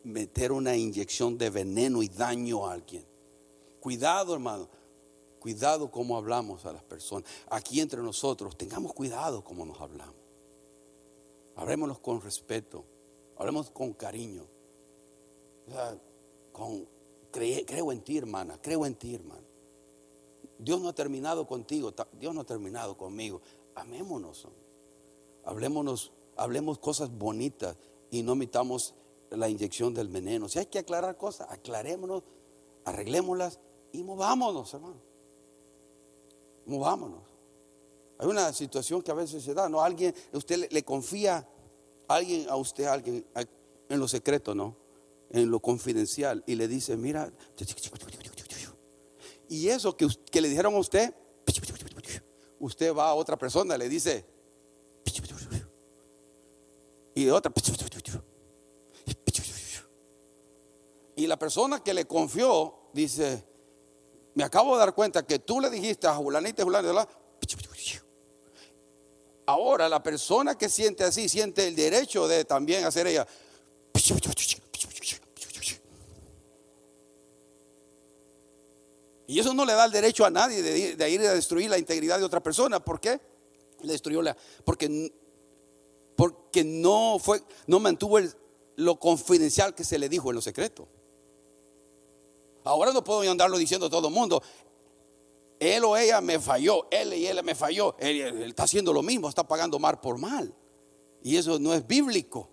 [0.05, 3.05] meter una inyección de veneno y daño a alguien.
[3.81, 4.69] Cuidado, hermano.
[5.39, 7.29] Cuidado cómo hablamos a las personas.
[7.51, 10.15] Aquí entre nosotros, tengamos cuidado cómo nos hablamos.
[11.57, 12.85] Hablémonos con respeto,
[13.37, 14.47] hablemos con cariño.
[15.69, 15.99] O sea,
[16.53, 16.89] con,
[17.31, 19.45] creo en ti, hermana, creo en ti, hermano.
[20.59, 23.43] Dios no ha terminado contigo, Dios no ha terminado conmigo.
[23.75, 24.49] Amémonos.
[25.45, 27.77] Hablémonos, hablemos cosas bonitas
[28.11, 28.95] y no mitamos
[29.37, 30.49] la inyección del veneno.
[30.49, 32.23] Si hay que aclarar cosas, aclarémonos,
[32.85, 33.61] arreglémoslas
[33.93, 35.01] y movámonos, hermano.
[36.67, 37.23] Movámonos.
[38.19, 39.81] Hay una situación que a veces se da, ¿no?
[39.81, 41.49] Alguien, usted le, confía
[42.09, 43.27] a alguien a usted, a alguien
[43.89, 44.77] en lo secreto, ¿no?
[45.31, 47.33] En lo confidencial y le dice, mira,
[49.49, 51.13] y eso que, que le dijeron a usted,
[52.61, 54.25] usted va a otra persona, le dice,
[57.15, 57.53] y de otra,
[61.25, 63.43] y la persona que le confió dice,
[64.35, 67.09] me acabo de dar cuenta que tú le dijiste a Julanita Julanita,
[69.47, 73.27] ahora la persona que siente así, siente el derecho de también hacer ella.
[79.27, 82.19] Y eso no le da el derecho a nadie de, ir- a destruir la integridad
[82.19, 82.85] de otra persona.
[82.85, 83.19] ¿Por qué?
[83.81, 84.37] Le destruyó la.
[84.65, 85.11] Porque,
[86.15, 88.19] porque no fue, no mantuvo
[88.77, 90.87] lo confidencial que se le dijo en lo secreto.
[92.65, 94.43] Ahora no puedo andarlo diciendo a todo el mundo.
[95.61, 97.95] Él o ella me falló, él y ella me falló.
[97.99, 100.55] Él, está haciendo lo mismo, está pagando mal por mal.
[101.23, 102.49] Y eso no es bíblico,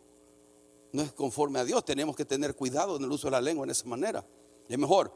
[0.91, 1.83] no es conforme a Dios.
[1.83, 4.25] Tenemos que tener cuidado en el uso de la lengua en esa manera.
[4.67, 5.13] Es mejor,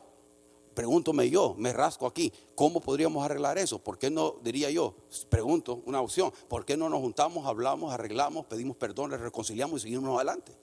[0.73, 3.79] pregúntome yo, me rasco aquí, ¿cómo podríamos arreglar eso?
[3.79, 4.95] ¿Por qué no, diría yo,
[5.29, 9.83] pregunto, una opción, ¿por qué no nos juntamos, hablamos, arreglamos, pedimos perdón, les reconciliamos y
[9.83, 10.57] seguimos adelante?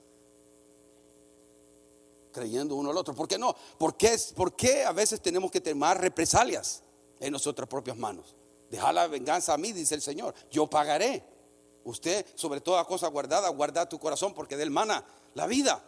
[2.33, 3.15] Creyendo uno al otro.
[3.15, 3.55] ¿Por qué no?
[3.79, 6.83] ¿Por qué, por qué a veces tenemos que tomar represalias
[7.21, 8.35] en nuestras propias manos?
[8.71, 10.35] Dejar la venganza a mí, dice el Señor.
[10.51, 11.23] Yo pagaré.
[11.85, 15.85] Usted, sobre toda cosa guardada, guarda tu corazón porque de él mana la vida.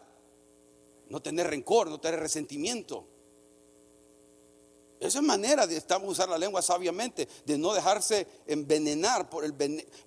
[1.09, 3.07] No tener rencor, no tener resentimiento.
[5.05, 9.53] Esa es manera de estamos usar la lengua sabiamente, de no dejarse envenenar por, el,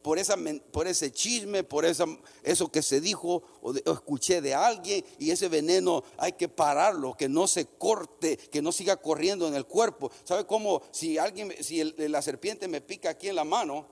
[0.02, 0.36] por, esa,
[0.72, 2.06] por ese chisme, por esa,
[2.42, 7.30] eso que se dijo o, escuché de alguien y ese veneno hay que pararlo, que
[7.30, 10.12] no se corte, que no siga corriendo en el cuerpo.
[10.24, 10.82] ¿Sabe cómo?
[10.92, 13.88] Si alguien, si la serpiente me pica aquí en la mano,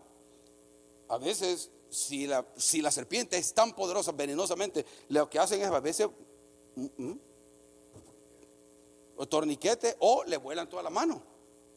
[1.07, 5.67] a veces si la, si la serpiente es tan poderosa venenosamente, lo que hacen es
[5.67, 6.07] a veces
[6.75, 7.19] mm, mm,
[9.17, 11.21] o torniquete o le vuelan toda la mano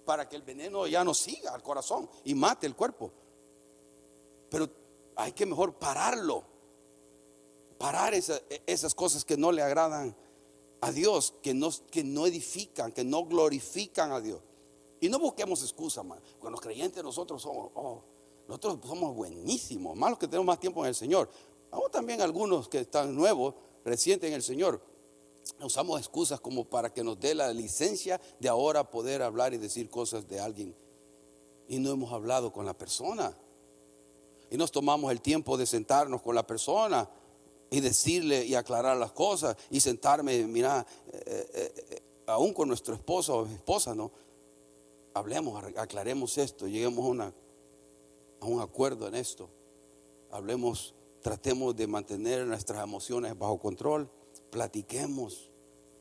[0.04, 3.10] para que el veneno ya no siga al corazón y mate el cuerpo.
[4.50, 4.68] Pero
[5.16, 6.44] hay que mejor pararlo,
[7.78, 10.16] parar esa- esas cosas que no le agradan
[10.80, 14.40] a Dios, que no, que no edifican, que no glorifican a Dios.
[15.00, 16.20] Y no busquemos excusas, man.
[16.40, 18.02] Con los creyentes nosotros somos, oh,
[18.48, 21.28] nosotros somos buenísimos, más los que tenemos más tiempo en el Señor.
[21.70, 24.80] Aún también algunos que están nuevos, recientes en el Señor,
[25.62, 29.90] usamos excusas como para que nos dé la licencia de ahora poder hablar y decir
[29.90, 30.74] cosas de alguien.
[31.68, 33.36] Y no hemos hablado con la persona.
[34.50, 37.08] Y nos tomamos el tiempo de sentarnos con la persona
[37.70, 42.94] y decirle y aclarar las cosas y sentarme, mira, eh, eh, eh, aún con nuestro
[42.94, 44.10] esposo o esposa, ¿no?
[45.14, 47.32] Hablemos, aclaremos esto, lleguemos a,
[48.40, 49.50] a un acuerdo en esto.
[50.30, 54.10] Hablemos, tratemos de mantener nuestras emociones bajo control,
[54.50, 55.50] platiquemos,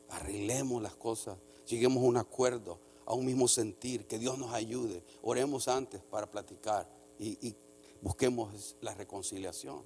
[0.08, 5.02] arreglemos las cosas, lleguemos a un acuerdo, a un mismo sentir, que Dios nos ayude.
[5.22, 7.54] Oremos antes para platicar y,
[8.00, 9.82] busquemos la reconciliación.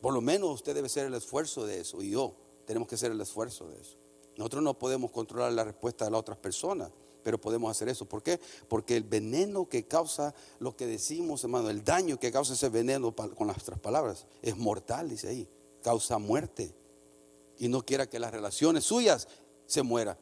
[0.00, 2.34] Por lo menos usted debe hacer el esfuerzo de eso y yo
[2.66, 3.96] tenemos que hacer el esfuerzo de eso.
[4.36, 6.90] Nosotros no podemos controlar la respuesta de las otras personas,
[7.22, 8.04] pero podemos hacer eso.
[8.04, 8.40] ¿Por qué?
[8.68, 13.14] Porque el veneno que causa lo que decimos, hermano, el daño que causa ese veneno
[13.14, 15.48] con nuestras palabras es mortal, dice ahí,
[15.84, 16.74] causa muerte.
[17.58, 19.28] Y no quiera que las relaciones suyas
[19.66, 20.18] se mueran,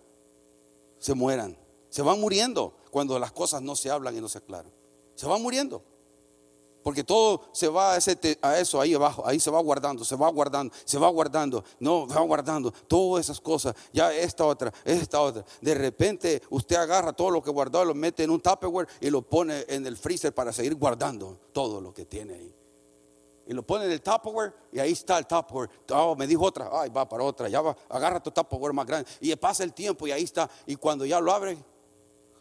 [0.99, 1.57] se mueran,
[1.89, 4.73] se van muriendo cuando las cosas no se hablan y no se aclaran.
[5.15, 5.83] Se van muriendo.
[6.83, 10.17] Porque todo se va a, ese a eso ahí abajo, ahí se va guardando, se
[10.17, 15.21] va guardando, se va guardando, no, va guardando, todas esas cosas, ya esta otra, esta
[15.21, 15.45] otra.
[15.61, 19.23] De repente usted agarra todo lo que guardó, lo mete en un Tupperware y lo
[19.23, 22.62] pone en el freezer para seguir guardando todo lo que tiene ahí.
[23.47, 25.69] Y lo pone en el Tupperware y ahí está el Tupperware.
[25.91, 29.11] Oh, me dijo otra, ay, va para otra, ya va, agarra tu Tupperware más grande.
[29.21, 30.49] Y pasa el tiempo y ahí está.
[30.67, 31.59] Y cuando ya lo abre,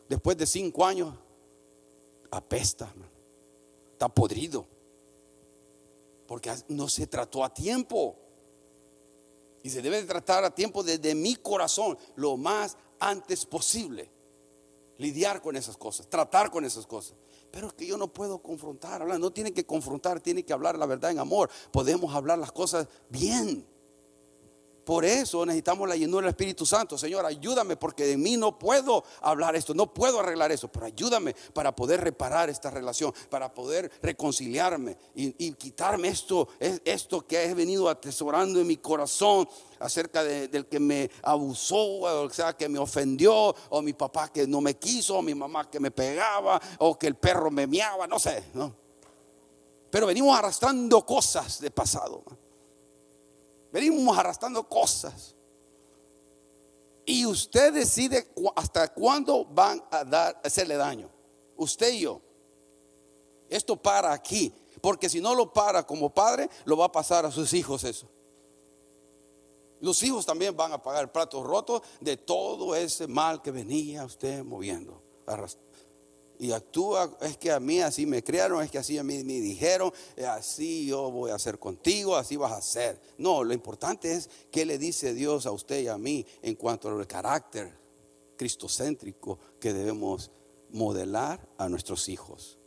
[0.08, 1.14] después de cinco años,
[2.30, 2.94] apesta,
[3.94, 4.68] está podrido.
[6.28, 8.18] Porque no se trató a tiempo.
[9.64, 14.12] Y se debe de tratar a tiempo desde mi corazón, lo más antes posible.
[14.98, 17.16] Lidiar con esas cosas, tratar con esas cosas.
[17.52, 20.86] Pero es que yo no puedo confrontar, no tiene que confrontar, tiene que hablar la
[20.86, 21.50] verdad en amor.
[21.72, 23.66] Podemos hablar las cosas bien.
[24.84, 26.98] Por eso necesitamos la llenura del Espíritu Santo.
[26.98, 31.36] Señor, ayúdame porque de mí no puedo hablar esto, no puedo arreglar eso, pero ayúdame
[31.54, 37.54] para poder reparar esta relación, para poder reconciliarme y, quitarme esto, es- esto que he
[37.54, 39.48] venido atesorando en mi corazón
[39.80, 44.48] acerca de- del que me abusó, o sea, que me ofendió, o mi papá que
[44.48, 48.08] no me quiso, o mi mamá que me pegaba, o que el perro me miaba,
[48.08, 48.76] no sé, ¿no?
[49.92, 52.24] Pero venimos arrastrando cosas de pasado.
[53.72, 55.36] Venimos arrastrando cosas.
[57.06, 61.10] Y usted decide hasta cuándo van a dar, a hacerle daño.
[61.58, 62.22] Usted y yo.
[63.50, 64.54] Esto para aquí.
[64.82, 68.08] Porque si no lo para como padre, lo va a pasar a sus hijos eso.
[69.80, 74.44] Los hijos también van a pagar platos rotos de todo ese mal que venía usted
[74.44, 75.02] moviendo.
[75.26, 75.58] arrast-
[76.42, 79.34] Y actúa, es que a mí así me criaron, es que así a mí me
[79.34, 83.00] dijeron, eh, así yo voy a hacer contigo, así vas a hacer.
[83.20, 86.90] No, lo importante es qué le dice Dios a usted y a mí en cuanto
[86.90, 87.72] al carácter
[88.36, 90.32] cristocéntrico que debemos
[90.72, 92.58] modelar a nuestros hijos.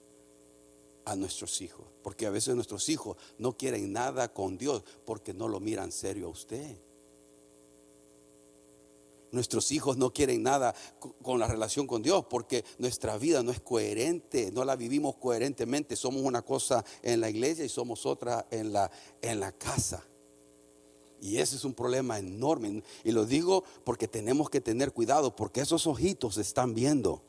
[1.04, 1.88] A nuestros hijos.
[2.00, 6.28] Porque a veces nuestros hijos no quieren nada con Dios porque no lo miran serio
[6.28, 6.76] a usted.
[9.34, 13.50] Nuestros hijos no quieren nada co- con la relación con Dios porque nuestra vida no
[13.50, 15.96] es coherente, no la vivimos coherentemente.
[15.96, 20.02] Somos una cosa en la iglesia y somos otra en la, en la casa.
[21.20, 22.82] Y ese es un problema enorme.
[23.02, 27.22] Y lo digo porque tenemos que tener cuidado porque esos ojitos están viendo.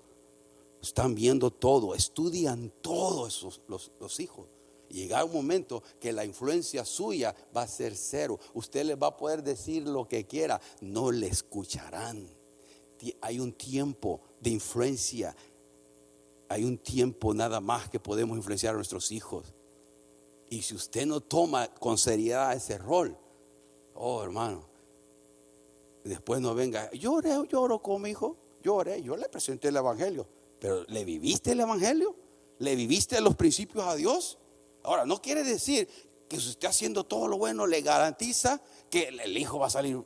[0.81, 4.47] Están viendo todo, estudian todo esos, los, los hijos.
[4.95, 8.39] Y llega un momento que la influencia suya va a ser cero.
[8.53, 12.25] Usted les va a poder decir lo que quiera, no le escucharán.
[13.19, 15.35] Hay un tiempo de influencia.
[16.47, 19.53] Hay un tiempo nada más que podemos influenciar a nuestros hijos.
[20.49, 23.17] Y si usted no toma con seriedad ese rol,
[23.95, 24.65] oh hermano,
[26.05, 30.25] después no venga, lloré, lloro con mi hijo, lloré, yo le presenté el Evangelio,
[30.57, 32.15] pero ¿le viviste el Evangelio?
[32.59, 34.37] ¿Le viviste los principios a Dios?
[34.85, 35.87] Ahora, no quiere decir
[36.27, 40.03] que si usted haciendo todo lo bueno le garantiza que el- hijo va a salir.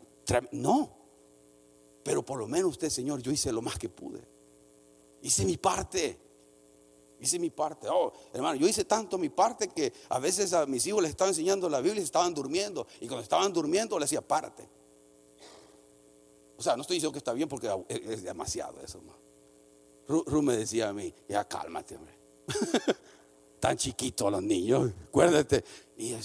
[0.52, 0.98] No,
[2.04, 4.28] pero por lo menos usted, Señor, yo hice lo más que pude.
[5.22, 6.20] Hice mi parte.
[7.20, 7.88] Hice mi parte.
[7.89, 11.30] Oh, hermano, yo hice tanto mi parte que a veces a mis hijos les estaba
[11.30, 12.88] enseñando la Biblia y estaban durmiendo.
[13.02, 14.70] Y cuando estaban durmiendo les decía, párate.
[16.58, 19.02] O sea, no estoy diciendo que está bien porque es, demasiado eso.
[20.08, 22.18] Ru, Ru me decía a mí, ya cálmate, hombre.
[23.60, 25.63] Tan chiquitos los niños, acuérdate.
[25.98, 26.15] Y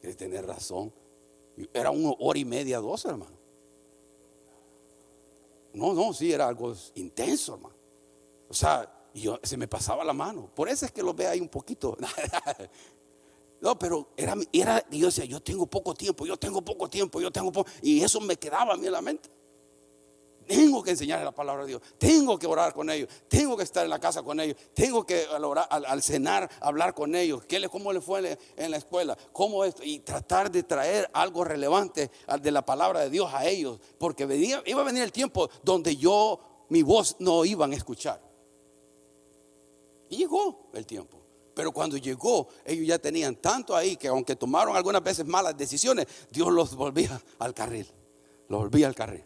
[0.00, 0.92] que tener razón.
[1.72, 3.36] Era una hora y media, dos, hermano.
[5.72, 7.74] No, no, sí, era algo intenso, hermano.
[8.48, 10.50] O sea, yo, se me pasaba la mano.
[10.54, 11.96] Por eso es que lo ve ahí un poquito.
[13.60, 17.20] No, pero era, era, y yo decía, yo tengo poco tiempo, yo tengo poco tiempo,
[17.20, 17.68] yo tengo poco.
[17.82, 19.28] Y eso me quedaba a mí en la mente.
[20.48, 21.82] Tengo que enseñarles la palabra de Dios.
[21.98, 23.08] Tengo que orar con ellos.
[23.28, 24.56] Tengo que estar en la casa con ellos.
[24.74, 27.44] Tengo que al, orar- al- cenar hablar con ellos.
[27.44, 29.16] ¿Qué le, ¿Cómo le fue en la, escuela?
[29.32, 29.82] ¿Cómo esto?
[29.84, 33.78] Y tratar de traer algo relevante de la palabra de Dios a ellos.
[33.98, 36.40] Porque venía- iba a venir el tiempo donde yo,
[36.70, 38.20] mi voz no iban a escuchar.
[40.08, 41.20] Y llegó el tiempo.
[41.54, 46.06] Pero cuando llegó, ellos ya tenían tanto ahí que aunque tomaron algunas veces malas decisiones,
[46.30, 47.86] Dios los volvía al carril.
[48.48, 49.24] Los volvía al carril.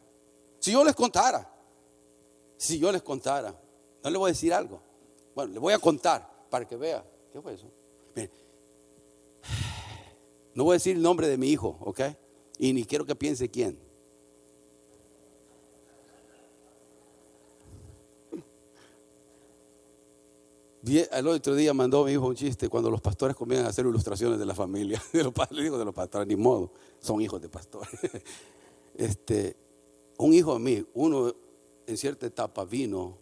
[0.63, 1.53] Si yo les contara,
[2.57, 3.53] si yo les contara,
[4.05, 4.81] no le voy a decir algo.
[5.35, 7.05] Bueno, le voy a contar para que vea.
[7.33, 7.67] ¿Qué fue eso?
[8.15, 8.31] Mire,
[10.55, 12.03] no voy a decir el nombre de mi hijo, ¿ok?
[12.59, 13.77] Y ni quiero que piense quién.
[20.85, 24.39] El otro día mandó mi hijo un chiste cuando los pastores comienzan a hacer ilustraciones
[24.39, 25.03] de la familia.
[25.13, 27.99] Los, le digo de los pastores, ni modo, son hijos de pastores.
[28.95, 29.57] Este,
[30.19, 31.35] un hijo de mí, uno
[31.87, 33.17] en cierta etapa vino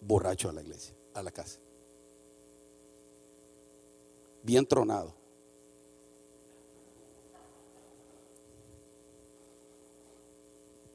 [0.00, 1.60] borracho a la iglesia, a la casa.
[4.46, 5.12] bien tronado.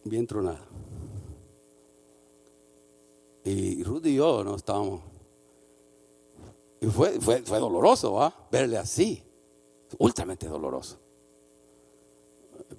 [0.06, 0.66] Bien tronado.
[3.44, 5.02] Y Ruth y yo no estábamos.
[6.80, 8.34] Y fue, fue, doloroso, ¿va?
[8.50, 9.22] Verle así.
[10.00, 10.98] Ultramente doloroso.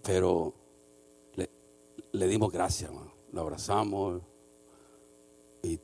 [0.03, 0.55] Pero
[2.13, 2.91] le dimos gracias.
[3.33, 4.23] Lo abrazamos
[5.63, 5.81] y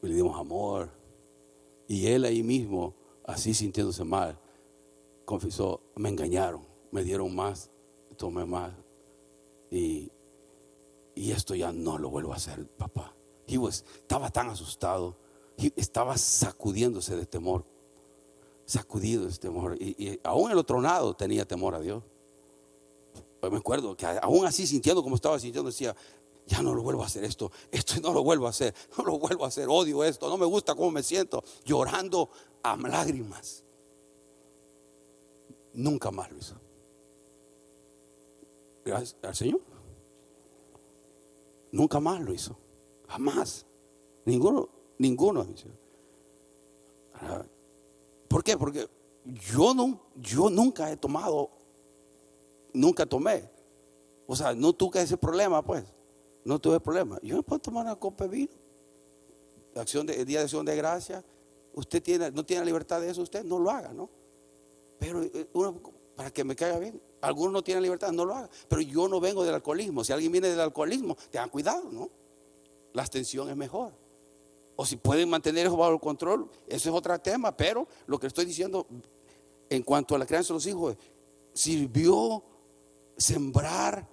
[0.00, 0.90] le dimos amor.
[1.86, 2.94] Y él ahí mismo,
[3.24, 4.38] así sintiéndose mal,
[5.24, 7.70] confesó, me engañaron, me dieron más,
[8.16, 8.72] tomé más.
[9.70, 10.10] Y,
[11.14, 13.14] y esto ya no lo vuelvo a hacer, papá.
[13.46, 15.16] He estaba tan asustado,
[15.76, 17.66] estaba sacudiéndose de temor,
[18.64, 19.76] sacudido de temor.
[19.78, 22.02] Y aún el otro lado tenía temor a Dios.
[23.42, 25.96] Pues me acuerdo que aún así sintiendo como estaba sintiendo, decía,
[26.46, 29.18] ya no lo vuelvo a hacer esto, esto no lo vuelvo a hacer, no lo
[29.18, 32.30] vuelvo a hacer, odio esto, no me gusta cómo me siento, llorando
[32.62, 33.64] a lágrimas.
[35.72, 36.54] Nunca más lo hizo.
[38.84, 39.60] Gracias al Señor.
[41.72, 42.56] Nunca más lo hizo.
[43.08, 43.66] Jamás.
[44.24, 44.68] Ninguno,
[44.98, 45.44] ninguno.
[48.28, 48.56] ¿Por qué?
[48.56, 48.88] Porque
[49.24, 51.50] yo, no, yo nunca he tomado,
[52.72, 53.48] nunca tomé.
[54.26, 55.84] O sea, no tuve ese problema, pues
[56.44, 57.18] no tuve problema.
[57.22, 58.52] Yo me puedo tomar una copa de vino.
[59.74, 61.24] Acción de, día de acción de gracia.
[61.74, 64.10] Usted tiene, no tiene libertad de eso, usted no lo haga, ¿no?
[64.98, 65.48] Pero eh,
[66.14, 68.50] para que me caiga bien, algunos no tienen libertad, no lo haga.
[68.68, 70.04] Pero yo no vengo del alcoholismo.
[70.04, 72.10] Si alguien viene del alcoholismo, tengan cuidado, ¿no?
[72.92, 73.92] La abstención es mejor.
[74.76, 77.56] O si pueden mantener eso bajo el control, eso es otro tema.
[77.56, 78.86] Pero lo que estoy diciendo
[79.70, 80.96] en cuanto a la crianza de los hijos,
[81.54, 82.42] sirvió
[83.16, 84.08] sembrar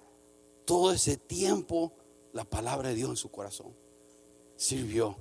[0.64, 1.92] todo ese tiempo
[2.32, 3.74] la palabra de Dios en su corazón.
[4.56, 5.16] Sirvió.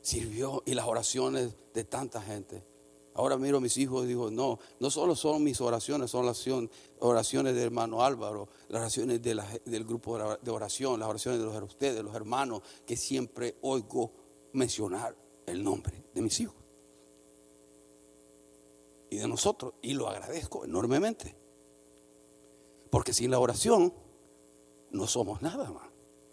[0.00, 2.64] Sirvió y las oraciones de tanta gente.
[3.14, 6.46] Ahora miro a mis hijos y digo, no, no solo son mis oraciones, son las
[7.00, 11.96] oraciones del hermano Álvaro, las oraciones del grupo de oración, las oraciones de los, ustedes,
[11.96, 14.12] de los hermanos, que siempre oigo
[14.52, 15.16] mencionar
[15.46, 16.54] el nombre de mis hijos.
[19.10, 19.74] Y de nosotros.
[19.82, 21.34] Y lo agradezco enormemente.
[22.90, 23.92] Porque sin la oración
[24.90, 25.88] no somos nada más.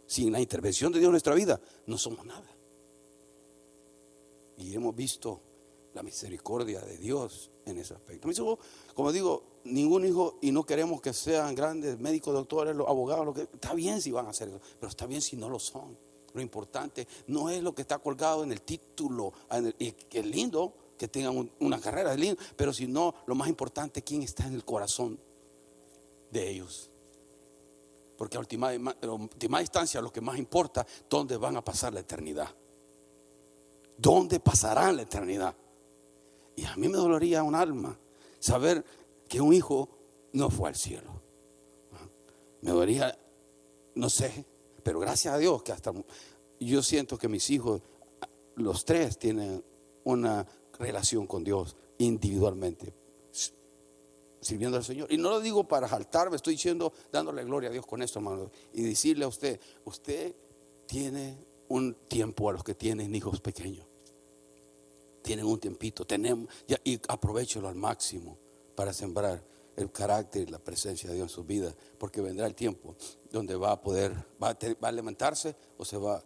[0.07, 2.55] Sin la intervención de Dios en nuestra vida, no somos nada.
[4.57, 5.41] Y hemos visto
[5.93, 8.29] la misericordia de Dios en ese aspecto.
[8.93, 13.43] Como digo, ningún hijo, y no queremos que sean grandes médicos, doctores, abogados, lo que,
[13.43, 15.97] está bien si van a hacer eso, pero está bien si no lo son.
[16.33, 19.33] Lo importante no es lo que está colgado en el título,
[19.79, 23.47] y que es lindo que tengan una carrera, es lindo, pero si no, lo más
[23.47, 25.19] importante, quién está en el corazón
[26.35, 26.91] de ellos.
[28.17, 32.53] Porque a última, última instancia lo que más importa, ¿dónde van a pasar la eternidad?
[33.97, 35.55] ¿Dónde pasarán la eternidad?
[36.55, 37.97] Y a mí me dolería un alma
[38.39, 38.85] saber
[39.27, 39.89] que un hijo
[40.33, 41.21] no fue al cielo.
[42.61, 43.17] Me dolería,
[43.95, 44.45] no sé,
[44.83, 45.91] pero gracias a Dios que hasta
[46.59, 47.81] yo siento que mis hijos,
[48.55, 49.63] los tres, tienen
[50.03, 50.45] una
[50.79, 53.04] relación con Dios individualmente
[54.45, 55.11] sirviendo al Señor.
[55.11, 58.51] Y no lo digo para jaltarme, estoy diciendo, dándole gloria a Dios con esto, hermano.
[58.73, 60.35] Y decirle a usted, usted
[60.85, 61.37] tiene
[61.69, 63.87] un tiempo a los que tienen hijos pequeños.
[65.23, 66.47] Tienen un tiempito, tenemos,
[66.83, 68.37] y aprovechelo al máximo
[68.75, 69.43] para sembrar
[69.75, 72.95] el carácter y la presencia de Dios en sus vidas, porque vendrá el tiempo
[73.31, 76.23] donde va a poder, va a, levantarse o se va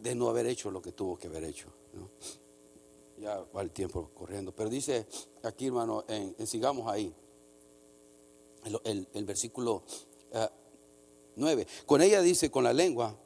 [0.00, 1.66] de no haber hecho lo que tuvo que haber hecho.
[3.18, 4.54] Ya va el tiempo corriendo.
[4.54, 5.06] Pero dice
[5.42, 6.04] aquí, hermano,
[6.46, 7.12] sigamos ahí
[8.84, 9.82] el, versículo
[11.36, 11.62] 9.
[11.62, 13.18] Eh, con ella dice, con la lengua,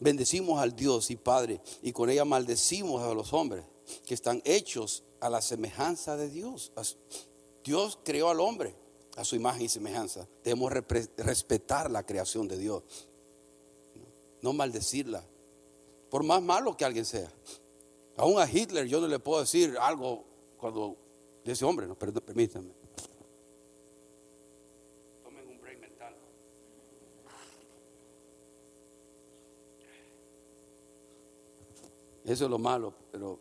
[0.00, 3.64] bendecimos al Dios y Padre, y con ella maldecimos a los hombres
[4.04, 6.72] que están hechos a la semejanza de Dios.
[7.64, 8.74] Dios creó al hombre
[9.16, 10.28] a su imagen y semejanza.
[10.44, 10.72] Debemos
[11.16, 12.82] respetar la creación de Dios,
[14.42, 15.24] no maldecirla,
[16.10, 17.32] por más malo que alguien sea.
[18.16, 20.24] Aún a Hitler yo no le puedo decir algo
[20.56, 20.96] cuando
[21.44, 22.72] de ese hombre, no, permítanme.
[32.26, 33.38] Eso es lo malo, pero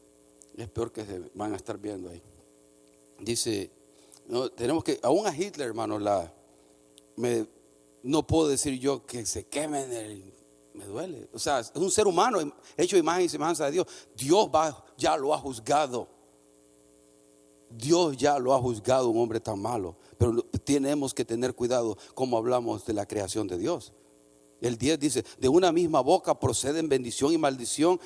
[0.56, 2.22] es peor que se van a estar viendo ahí.
[3.20, 3.72] Dice,
[4.28, 6.32] no, tenemos que, aún a Hitler, hermano, la,
[8.04, 10.34] no puedo decir yo que se quemen, el,
[10.76, 11.28] me duele.
[11.34, 12.40] O sea, es un ser humano
[12.78, 13.88] hecho imagen y semejanza de Dios.
[14.16, 16.08] Dios va, ya lo ha juzgado.
[17.70, 19.96] Dios ya lo ha juzgado un hombre tan malo.
[20.18, 23.94] Pero tenemos que tener cuidado como hablamos de la creación de Dios.
[24.62, 28.00] El 10 dice, de una misma boca proceden bendición y maldición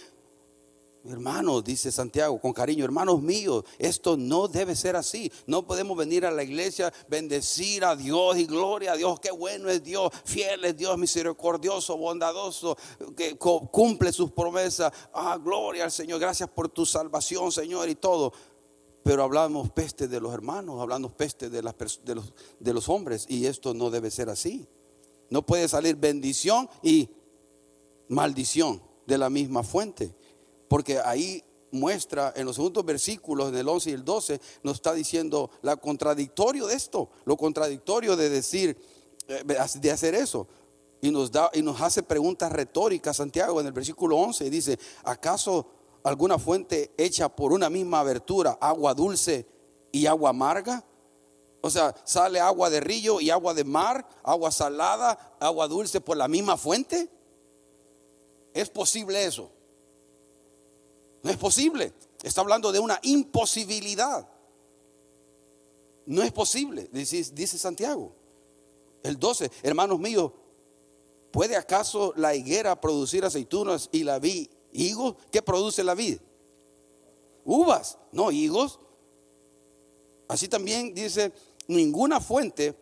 [1.05, 5.31] Hermanos, dice Santiago con cariño, hermanos míos, esto no debe ser así.
[5.47, 9.17] No podemos venir a la iglesia, bendecir a Dios y gloria a Dios.
[9.21, 12.77] Qué bueno es Dios, fiel es Dios, misericordioso, bondadoso,
[13.15, 14.91] que cumple sus promesas.
[15.13, 18.33] Ah, gloria al Señor, gracias por tu salvación, Señor, y todo.
[19.01, 23.25] Pero hablamos peste de los hermanos, hablamos peste de, las, de, los, de los hombres,
[23.29, 24.67] y esto no debe ser así.
[25.29, 27.09] No puede salir bendición y
[28.09, 30.18] maldición de la misma fuente
[30.69, 34.93] porque ahí muestra en los segundos versículos, en el 11 y el 12, nos está
[34.93, 38.77] diciendo la contradictorio de esto, lo contradictorio de decir,
[39.27, 40.47] eh, de hacer eso.
[41.01, 44.79] Y nos, da, y nos hace preguntas retóricas, Santiago, en el versículo 11, y dice,
[45.03, 45.65] ¿acaso
[46.03, 49.47] alguna fuente hecha por una misma abertura, agua dulce
[49.91, 50.83] y agua amarga?
[51.61, 56.17] O sea, sale agua de río y agua de mar, agua salada, agua dulce por
[56.17, 57.09] la misma fuente.
[58.53, 59.51] ¿Es posible eso?
[61.23, 61.93] No es posible.
[62.23, 64.27] Está hablando de una imposibilidad.
[66.05, 68.15] No es posible, dice, Santiago.
[69.03, 70.31] El 12, hermanos míos,
[71.31, 75.15] ¿puede acaso la higuera producir aceitunas y la vid higos?
[75.31, 76.17] ¿Qué produce la vid?
[77.45, 78.79] Uvas, no higos.
[80.27, 81.31] Así también dice,
[81.67, 82.75] ninguna fuente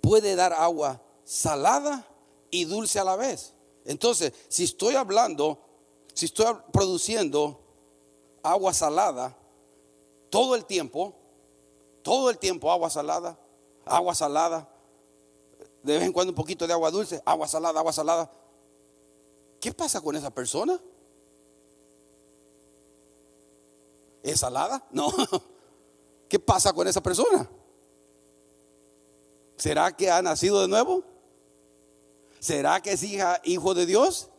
[0.00, 2.06] puede dar agua salada
[2.50, 3.54] y dulce a la vez.
[3.84, 5.58] Entonces, si estoy hablando
[6.14, 7.60] si estoy produciendo
[8.42, 9.36] agua salada
[10.30, 11.14] todo el tiempo,
[12.02, 13.38] todo el tiempo agua salada,
[13.84, 14.68] agua salada,
[15.82, 18.30] de vez en cuando un poquito de agua dulce, agua salada, agua salada,
[19.60, 20.80] ¿qué pasa con esa persona?
[24.22, 24.86] ¿Es salada?
[24.92, 25.12] No.
[26.28, 27.48] ¿Qué pasa con esa persona?
[29.56, 31.04] ¿Será que ha nacido de nuevo?
[32.40, 34.30] ¿Será que es hija, hijo de Dios?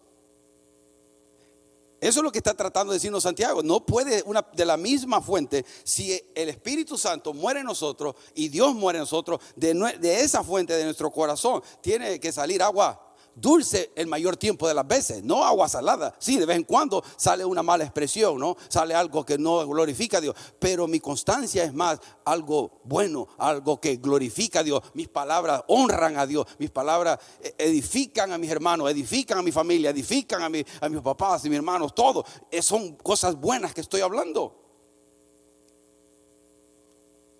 [2.07, 3.63] Eso es lo que está tratando de decirnos Santiago.
[3.63, 8.49] No puede una de la misma fuente, si el Espíritu Santo muere en nosotros y
[8.49, 13.14] Dios muere en nosotros, de, de esa fuente de nuestro corazón tiene que salir agua
[13.35, 16.15] dulce el mayor tiempo de las veces, no agua salada.
[16.19, 18.55] Sí, de vez en cuando sale una mala expresión, ¿no?
[18.69, 23.79] Sale algo que no glorifica a Dios, pero mi constancia es más algo bueno, algo
[23.79, 24.81] que glorifica a Dios.
[24.93, 29.51] Mis palabras honran a Dios, mis palabras eh, edifican a mis hermanos, edifican a mi
[29.51, 32.25] familia, edifican a, a mis papás y mis hermanos, todo.
[32.49, 34.61] Eh, son cosas buenas que estoy hablando.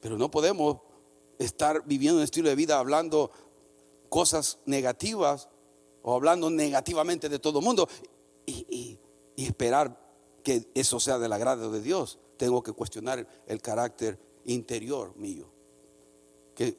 [0.02, 0.78] Pero no podemos
[1.40, 3.32] estar viviendo un estilo de vida hablando
[4.10, 5.50] cosas negativas
[6.08, 7.90] o hablando negativamente de todo el mundo
[8.46, 9.00] y,
[9.36, 10.00] esperar
[10.44, 12.20] que eso sea del agrado de Dios.
[12.38, 15.50] Tengo que cuestionar el carácter interior mío,
[16.54, 16.78] que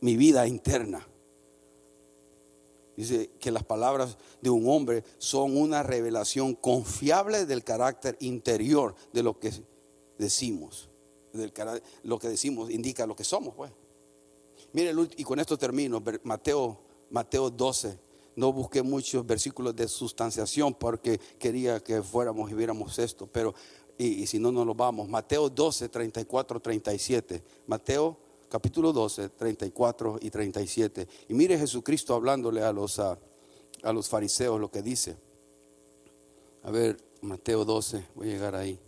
[0.00, 1.06] mi vida interna.
[2.96, 9.22] Dice que las palabras de un hombre son una revelación confiable del carácter interior de
[9.22, 9.52] lo que
[10.18, 10.90] decimos.
[11.32, 11.52] Del,
[12.02, 13.54] lo que decimos indica lo que somos.
[13.54, 13.70] Pues.
[14.72, 16.02] Mire, y con esto termino.
[16.24, 18.07] Mateo, Mateo 12,
[18.38, 23.52] no busqué muchos versículos de sustanciación porque quería que fuéramos y viéramos esto, pero
[23.98, 25.08] y, si no, no lo vamos.
[25.08, 27.42] Mateo 12, 34, 37.
[27.66, 28.16] Mateo
[28.48, 31.08] capítulo 12, 34 y 37.
[31.28, 33.18] Y mire Jesucristo hablándole a los, a,
[33.92, 35.16] los fariseos lo que dice.
[36.62, 38.78] A ver, Mateo 12, voy a llegar ahí.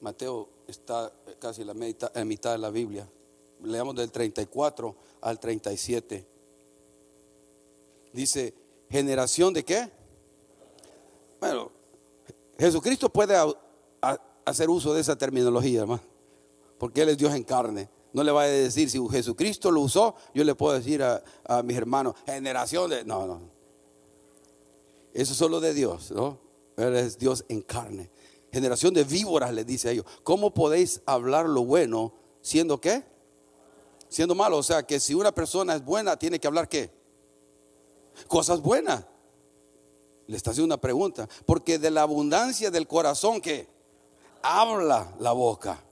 [0.00, 3.10] Mateo está casi la mitad, en mitad de la Biblia.
[3.64, 6.31] Leamos del 34 al 37.
[8.12, 8.54] Dice,
[8.90, 9.90] generación de qué?
[11.40, 11.72] Bueno,
[12.58, 13.34] Jesucristo puede
[14.44, 16.02] hacer uso de esa terminología, hermano,
[16.78, 17.88] porque Él es Dios en carne.
[18.12, 21.76] No le va a decir, si Jesucristo lo usó, yo le puedo decir a, mis
[21.76, 23.04] hermanos, generación de...
[23.04, 23.40] No, no.
[25.14, 26.38] Eso es solo de Dios, ¿no?
[26.76, 28.10] Él es Dios en carne.
[28.52, 30.04] Generación de víboras, le dice a ellos.
[30.22, 33.02] ¿Cómo podéis hablar lo bueno siendo qué?
[34.08, 34.58] Siendo malo.
[34.58, 36.90] O sea, que si una persona es buena, tiene que hablar qué?
[38.28, 39.04] Cosas buenas.
[40.26, 41.28] Le está haciendo una pregunta.
[41.46, 43.68] Porque de la abundancia del corazón que
[44.42, 45.84] habla la boca.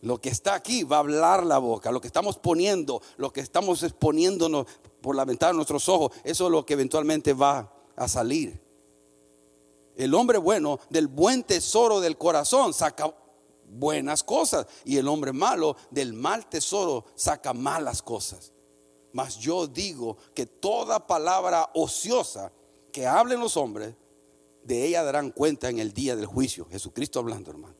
[0.00, 1.90] Lo que está aquí va a hablar la boca.
[1.90, 4.66] Lo que estamos poniendo, lo que estamos exponiéndonos
[5.00, 8.60] por la ventana de nuestros ojos, eso es lo que eventualmente va a salir.
[9.96, 13.12] El hombre bueno del buen tesoro del corazón saca
[13.68, 18.52] buenas cosas y el hombre malo del mal tesoro saca malas cosas.
[19.12, 22.52] Mas yo digo que toda palabra ociosa
[22.92, 23.94] que hablen los hombres,
[24.64, 26.66] de ella darán cuenta en el día del juicio.
[26.70, 27.74] Jesucristo hablando, hermano.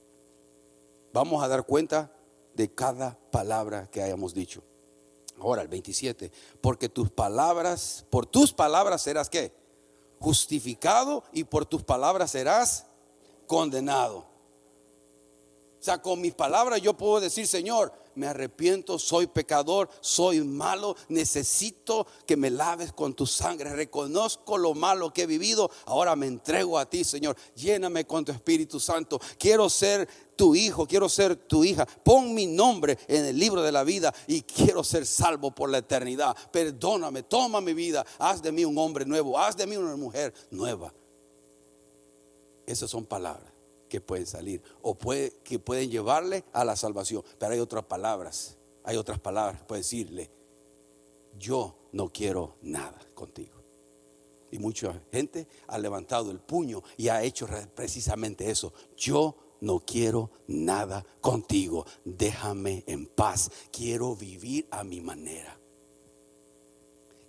[1.12, 2.12] Vamos a dar cuenta
[2.55, 4.62] de cada palabra que hayamos dicho.
[5.39, 6.33] Ahora, el 27.
[6.61, 9.53] Porque tus palabras, por tus palabras serás qué?
[10.20, 12.87] justificado y por tus palabras serás
[13.47, 14.26] condenado.
[15.81, 20.96] O sea, con mis palabras yo puedo decir, Señor, me arrepiento, soy pecador, soy malo,
[21.08, 26.26] necesito que me laves con tu sangre, reconozco lo malo que he vivido, ahora me
[26.26, 31.36] entrego a ti, Señor, lléname con tu Espíritu Santo, quiero ser tu hijo, quiero ser
[31.36, 35.54] tu hija, pon mi nombre en el libro de la vida y quiero ser salvo
[35.54, 39.66] por la eternidad, perdóname, toma mi vida, haz de mí un hombre nuevo, haz de
[39.66, 40.92] mí una mujer nueva.
[42.66, 43.57] Esas son palabras
[43.89, 47.22] que pueden salir o puede, que pueden llevarle a la salvación.
[47.39, 50.30] Pero hay otras palabras, hay otras palabras puede decirle,
[51.39, 53.59] yo no quiero nada contigo.
[54.51, 58.72] Y mucha gente ha levantado el puño y ha hecho precisamente eso.
[58.97, 61.84] Yo no quiero nada contigo.
[62.05, 63.51] Déjame en paz.
[63.70, 65.59] Quiero vivir a mi manera.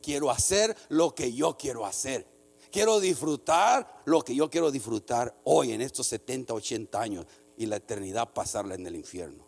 [0.01, 2.25] Quiero hacer lo que yo quiero hacer.
[2.71, 7.25] Quiero disfrutar lo que yo quiero disfrutar hoy en estos 70, 80 años
[7.57, 9.43] y la eternidad pasarla en el infierno.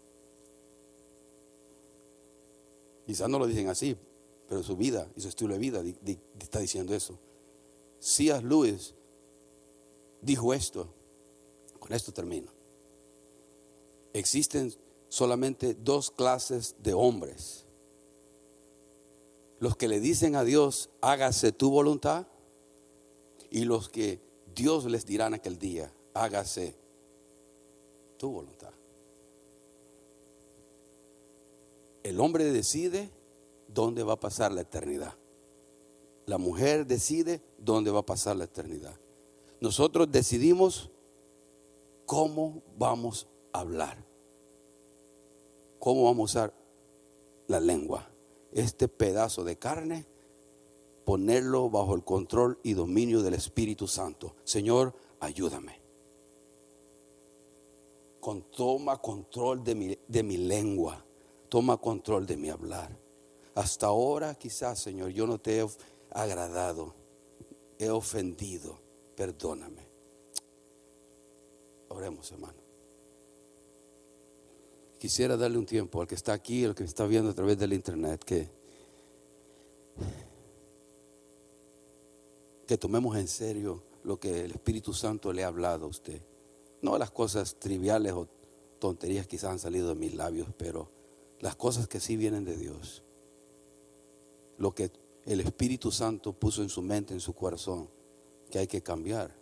[3.05, 3.95] Quizás no lo dicen así,
[4.47, 5.83] pero su vida y su estilo de vida
[6.39, 7.17] está diciendo eso.
[7.99, 8.41] C.S.
[8.41, 8.95] Lewis
[10.21, 10.87] dijo esto,
[11.79, 12.51] con esto termino.
[14.13, 14.73] Existen
[15.09, 17.65] solamente dos clases de hombres.
[19.59, 22.27] Los que le dicen a Dios, hágase tu voluntad,
[23.51, 24.19] y los que
[24.55, 26.73] Dios les dirá en aquel día, hágase
[28.17, 28.71] tu voluntad.
[32.01, 33.11] El hombre decide
[33.67, 35.13] dónde va a pasar la eternidad.
[36.25, 38.97] La mujer decide dónde va a pasar la eternidad.
[39.59, 40.89] Nosotros decidimos
[42.05, 44.03] cómo vamos a hablar.
[45.77, 46.53] Cómo vamos a usar
[47.47, 48.09] la lengua.
[48.51, 50.05] Este pedazo de carne
[51.11, 54.33] ponerlo bajo el control y dominio del Espíritu Santo.
[54.45, 55.81] Señor, ayúdame.
[58.21, 61.05] Con, toma control de mi, de mi lengua,
[61.49, 62.97] toma control de mi hablar.
[63.55, 65.67] Hasta ahora quizás, Señor, yo no te he
[66.11, 66.95] agradado,
[67.77, 68.79] he ofendido,
[69.17, 69.85] perdóname.
[71.89, 72.61] Oremos, hermano.
[74.97, 77.73] Quisiera darle un tiempo al que está aquí, al que está viendo a través del
[77.73, 78.60] internet, que
[82.71, 86.21] que tomemos en serio lo que el Espíritu Santo le ha hablado a usted.
[86.81, 88.29] No las cosas triviales o
[88.79, 90.89] tonterías quizás han salido de mis labios, pero
[91.41, 93.03] las cosas que sí vienen de Dios.
[94.57, 94.89] Lo que
[95.25, 97.89] el Espíritu Santo puso en su mente, en su corazón,
[98.49, 99.35] que hay que cambiar.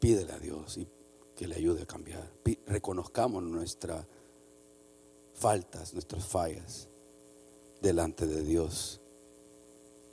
[0.00, 0.88] Pídele a Dios y
[1.36, 2.28] que le ayude a cambiar.
[2.66, 4.04] Reconozcamos nuestras
[5.32, 6.88] faltas, nuestras fallas
[7.80, 9.00] delante de Dios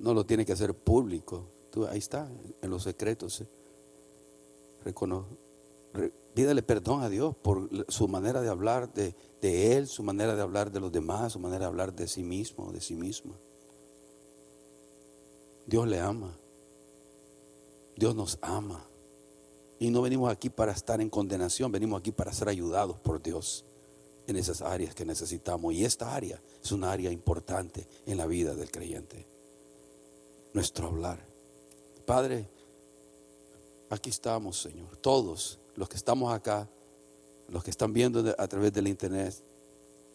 [0.02, 1.46] no lo tiene que hacer público.
[1.70, 2.30] Tú, ahí está,
[2.62, 3.44] en los secretos.
[6.34, 10.42] pídale perdón a Dios por su manera de hablar de, de, Él, su manera de
[10.42, 13.36] hablar de los demás, su manera de hablar de sí mismo, de sí misma.
[15.68, 16.36] Dios le ama.
[17.96, 18.88] Dios nos ama.
[19.80, 23.66] Y no venimos aquí para estar en condenación, venimos aquí para ser ayudados por Dios
[24.28, 25.74] en esas áreas que necesitamos.
[25.74, 29.31] Y esta área es una área importante en la vida del creyente
[30.54, 31.26] nuestro hablar.
[32.06, 32.50] Padre,
[33.90, 34.98] aquí estamos, Señor.
[34.98, 36.70] Todos los que estamos acá,
[37.48, 39.36] los que están viendo a través del internet,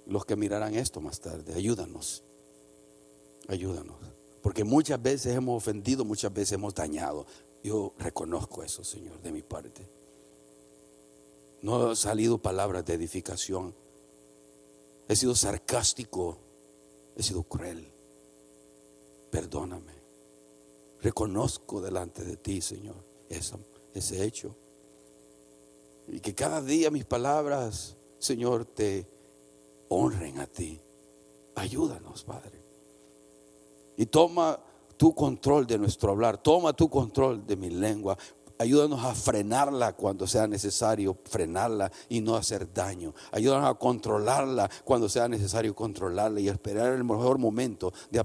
[0.06, 2.22] los que mirarán esto más tarde, ayúdanos.
[3.48, 3.96] Ayúdanos.
[4.42, 7.26] Porque muchas veces hemos ofendido, muchas veces hemos dañado.
[7.62, 9.88] Yo reconozco eso, Señor, de mi parte.
[11.62, 13.74] No han salido palabras de edificación.
[15.08, 16.38] He sido sarcástico.
[17.16, 17.90] He sido cruel.
[19.30, 19.95] Perdóname.
[21.06, 22.96] Reconozco delante de ti, Señor,
[23.28, 24.56] ese hecho.
[26.08, 29.06] Y que cada día mis palabras, Señor, te
[29.88, 30.80] honren a ti.
[31.54, 32.60] Ayúdanos, Padre.
[33.96, 34.58] Y toma
[34.96, 38.18] tu control de nuestro hablar, toma tu control de mi lengua.
[38.58, 43.14] Ayúdanos a frenarla cuando sea necesario frenarla y no hacer daño.
[43.30, 48.24] Ayúdanos a controlarla cuando sea necesario controlarla y esperar el mejor momento de,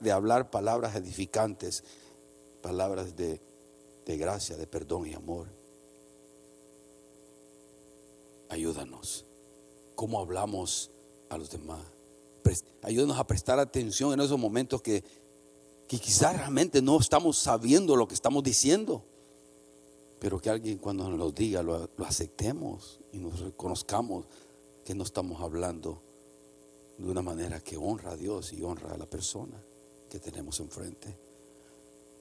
[0.00, 1.84] de hablar palabras edificantes
[2.62, 3.40] palabras de,
[4.06, 5.48] gracia, de perdón y amor.
[8.48, 9.26] Ayúdanos.
[9.94, 10.90] ¿Cómo hablamos
[11.28, 11.82] a los demás?
[12.82, 15.04] Ayúdanos a prestar atención en esos momentos que,
[15.86, 19.04] que quizás realmente no estamos sabiendo lo que estamos diciendo.
[20.18, 24.26] Pero que alguien cuando nos lo diga lo, lo aceptemos y nos reconozcamos
[24.84, 26.00] que no estamos hablando
[26.98, 29.60] de una manera que honra a Dios y honra a la persona.
[30.08, 31.16] que tenemos enfrente.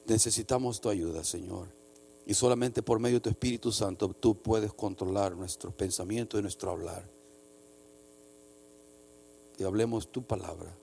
[0.06, 1.68] Necesitamos tu ayuda, Señor.
[2.26, 6.72] Y solamente por medio de tu Espíritu Santo tú puedes controlar nuestros pensamientos y nuestro
[6.72, 7.04] hablar.
[9.58, 10.76] Y hablemos tu palabra,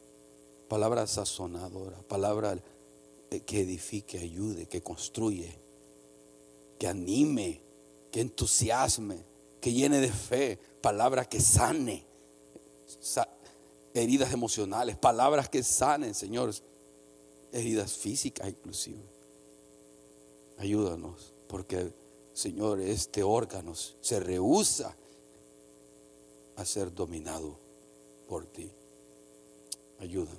[0.68, 2.58] palabra sazonadora, palabra
[3.46, 5.58] que edifique, ayude, que construye,
[6.78, 7.60] que anime,
[8.10, 9.24] que entusiasme,
[9.60, 12.04] que llene de fe, palabra que sane,
[13.94, 16.54] heridas emocionales, palabras que sanen, Señor,
[17.52, 19.02] heridas físicas inclusive.
[20.58, 21.92] Ayúdanos, porque,
[22.34, 24.96] Señor, este órgano se rehúsa
[26.56, 27.58] a ser dominado
[28.28, 28.70] por ti.
[29.98, 30.38] Ayúdanos.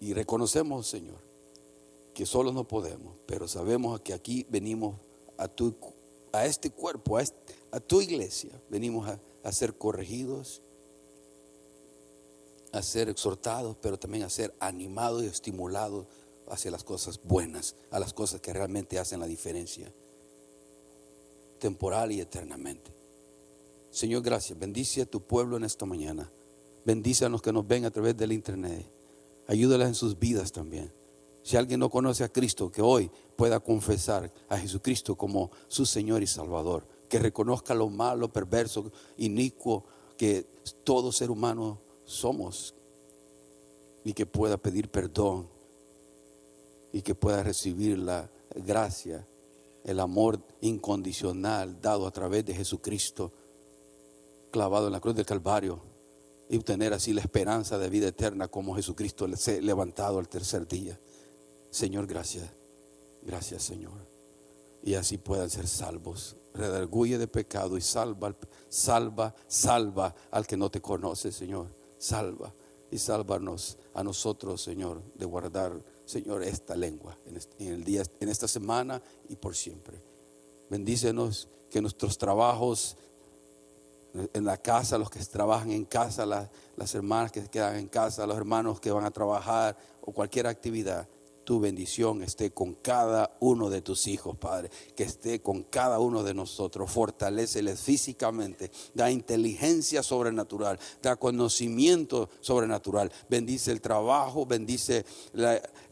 [0.00, 1.20] y reconocemos, Señor,
[2.12, 4.96] que solo no podemos, pero sabemos que aquí venimos
[5.36, 5.76] a, tu,
[6.32, 7.22] a este cuerpo, a,
[7.70, 9.08] a tu iglesia, venimos
[9.44, 10.60] a ser corregidos,
[12.72, 16.06] a ser exhortados, pero también a ser animados y estimulados
[16.48, 19.92] hacia las cosas buenas, a las cosas que realmente hacen la diferencia,
[21.58, 22.90] temporal y eternamente.
[23.90, 24.58] Señor, gracias.
[24.58, 26.30] Bendice a tu pueblo en esta mañana.
[26.84, 28.86] Bendice a los que nos ven a través del internet.
[29.46, 30.90] Ayúdalas en sus vidas también.
[31.42, 36.22] Si alguien no conoce a Cristo, que hoy pueda confesar a Jesucristo como su Señor
[36.22, 36.86] y Salvador.
[37.08, 39.84] Que reconozca lo malo, perverso, inicuo
[40.16, 40.46] que
[40.84, 41.80] todo ser humano
[42.12, 42.74] somos.
[44.04, 45.48] Y que pueda pedir perdón
[46.92, 49.26] y que pueda recibir la gracia,
[49.84, 53.32] el amor incondicional dado a través de Jesucristo,
[54.50, 55.80] clavado en la cruz del Calvario,
[56.48, 61.00] y obtener así la esperanza de vida eterna como Jesucristo se levantado al tercer día.
[61.70, 62.44] Señor, gracias,
[63.22, 64.06] gracias Señor.
[64.82, 66.36] Y así puedan ser salvos.
[66.52, 68.36] Redarguye de pecado y salva,
[68.68, 71.68] salva, salva al que no te conoce, Señor.
[72.02, 72.52] Salva
[72.90, 75.72] y sálvanos a nosotros, Señor, de guardar
[76.04, 80.02] Señor, esta lengua en, el día, en esta semana y por siempre.
[80.68, 82.96] Bendícenos que nuestros trabajos
[84.32, 88.36] en la casa, los que trabajan en casa, las hermanas que quedan en casa, los
[88.36, 91.08] hermanos que van a trabajar o cualquier actividad,
[91.44, 96.22] tu bendición esté con cada uno de tus hijos, Padre, que esté con cada uno
[96.22, 96.90] de nosotros.
[96.90, 103.10] Fortaleceles físicamente, da inteligencia sobrenatural, da conocimiento sobrenatural.
[103.28, 105.04] Bendice el trabajo, bendice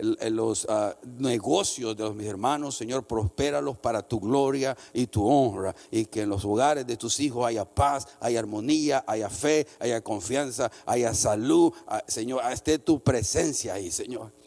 [0.01, 5.75] los ah, negocios de los, mis hermanos, Señor, prospéralos para tu gloria y tu honra.
[5.91, 10.01] Y que en los hogares de tus hijos haya paz, haya armonía, haya fe, haya
[10.01, 11.73] confianza, haya salud.
[11.87, 14.40] Ah, Señor, esté tu presencia ahí, Señor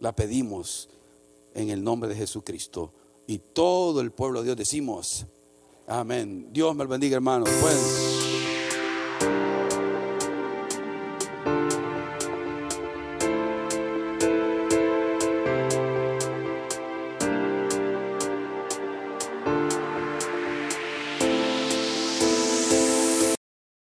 [0.00, 0.88] la pedimos
[1.54, 2.92] en el nombre de Jesucristo.
[3.26, 5.26] Y todo el pueblo de Dios decimos,
[5.86, 6.48] amén.
[6.52, 7.48] Dios me bendiga, hermanos.
[7.60, 8.25] Pues,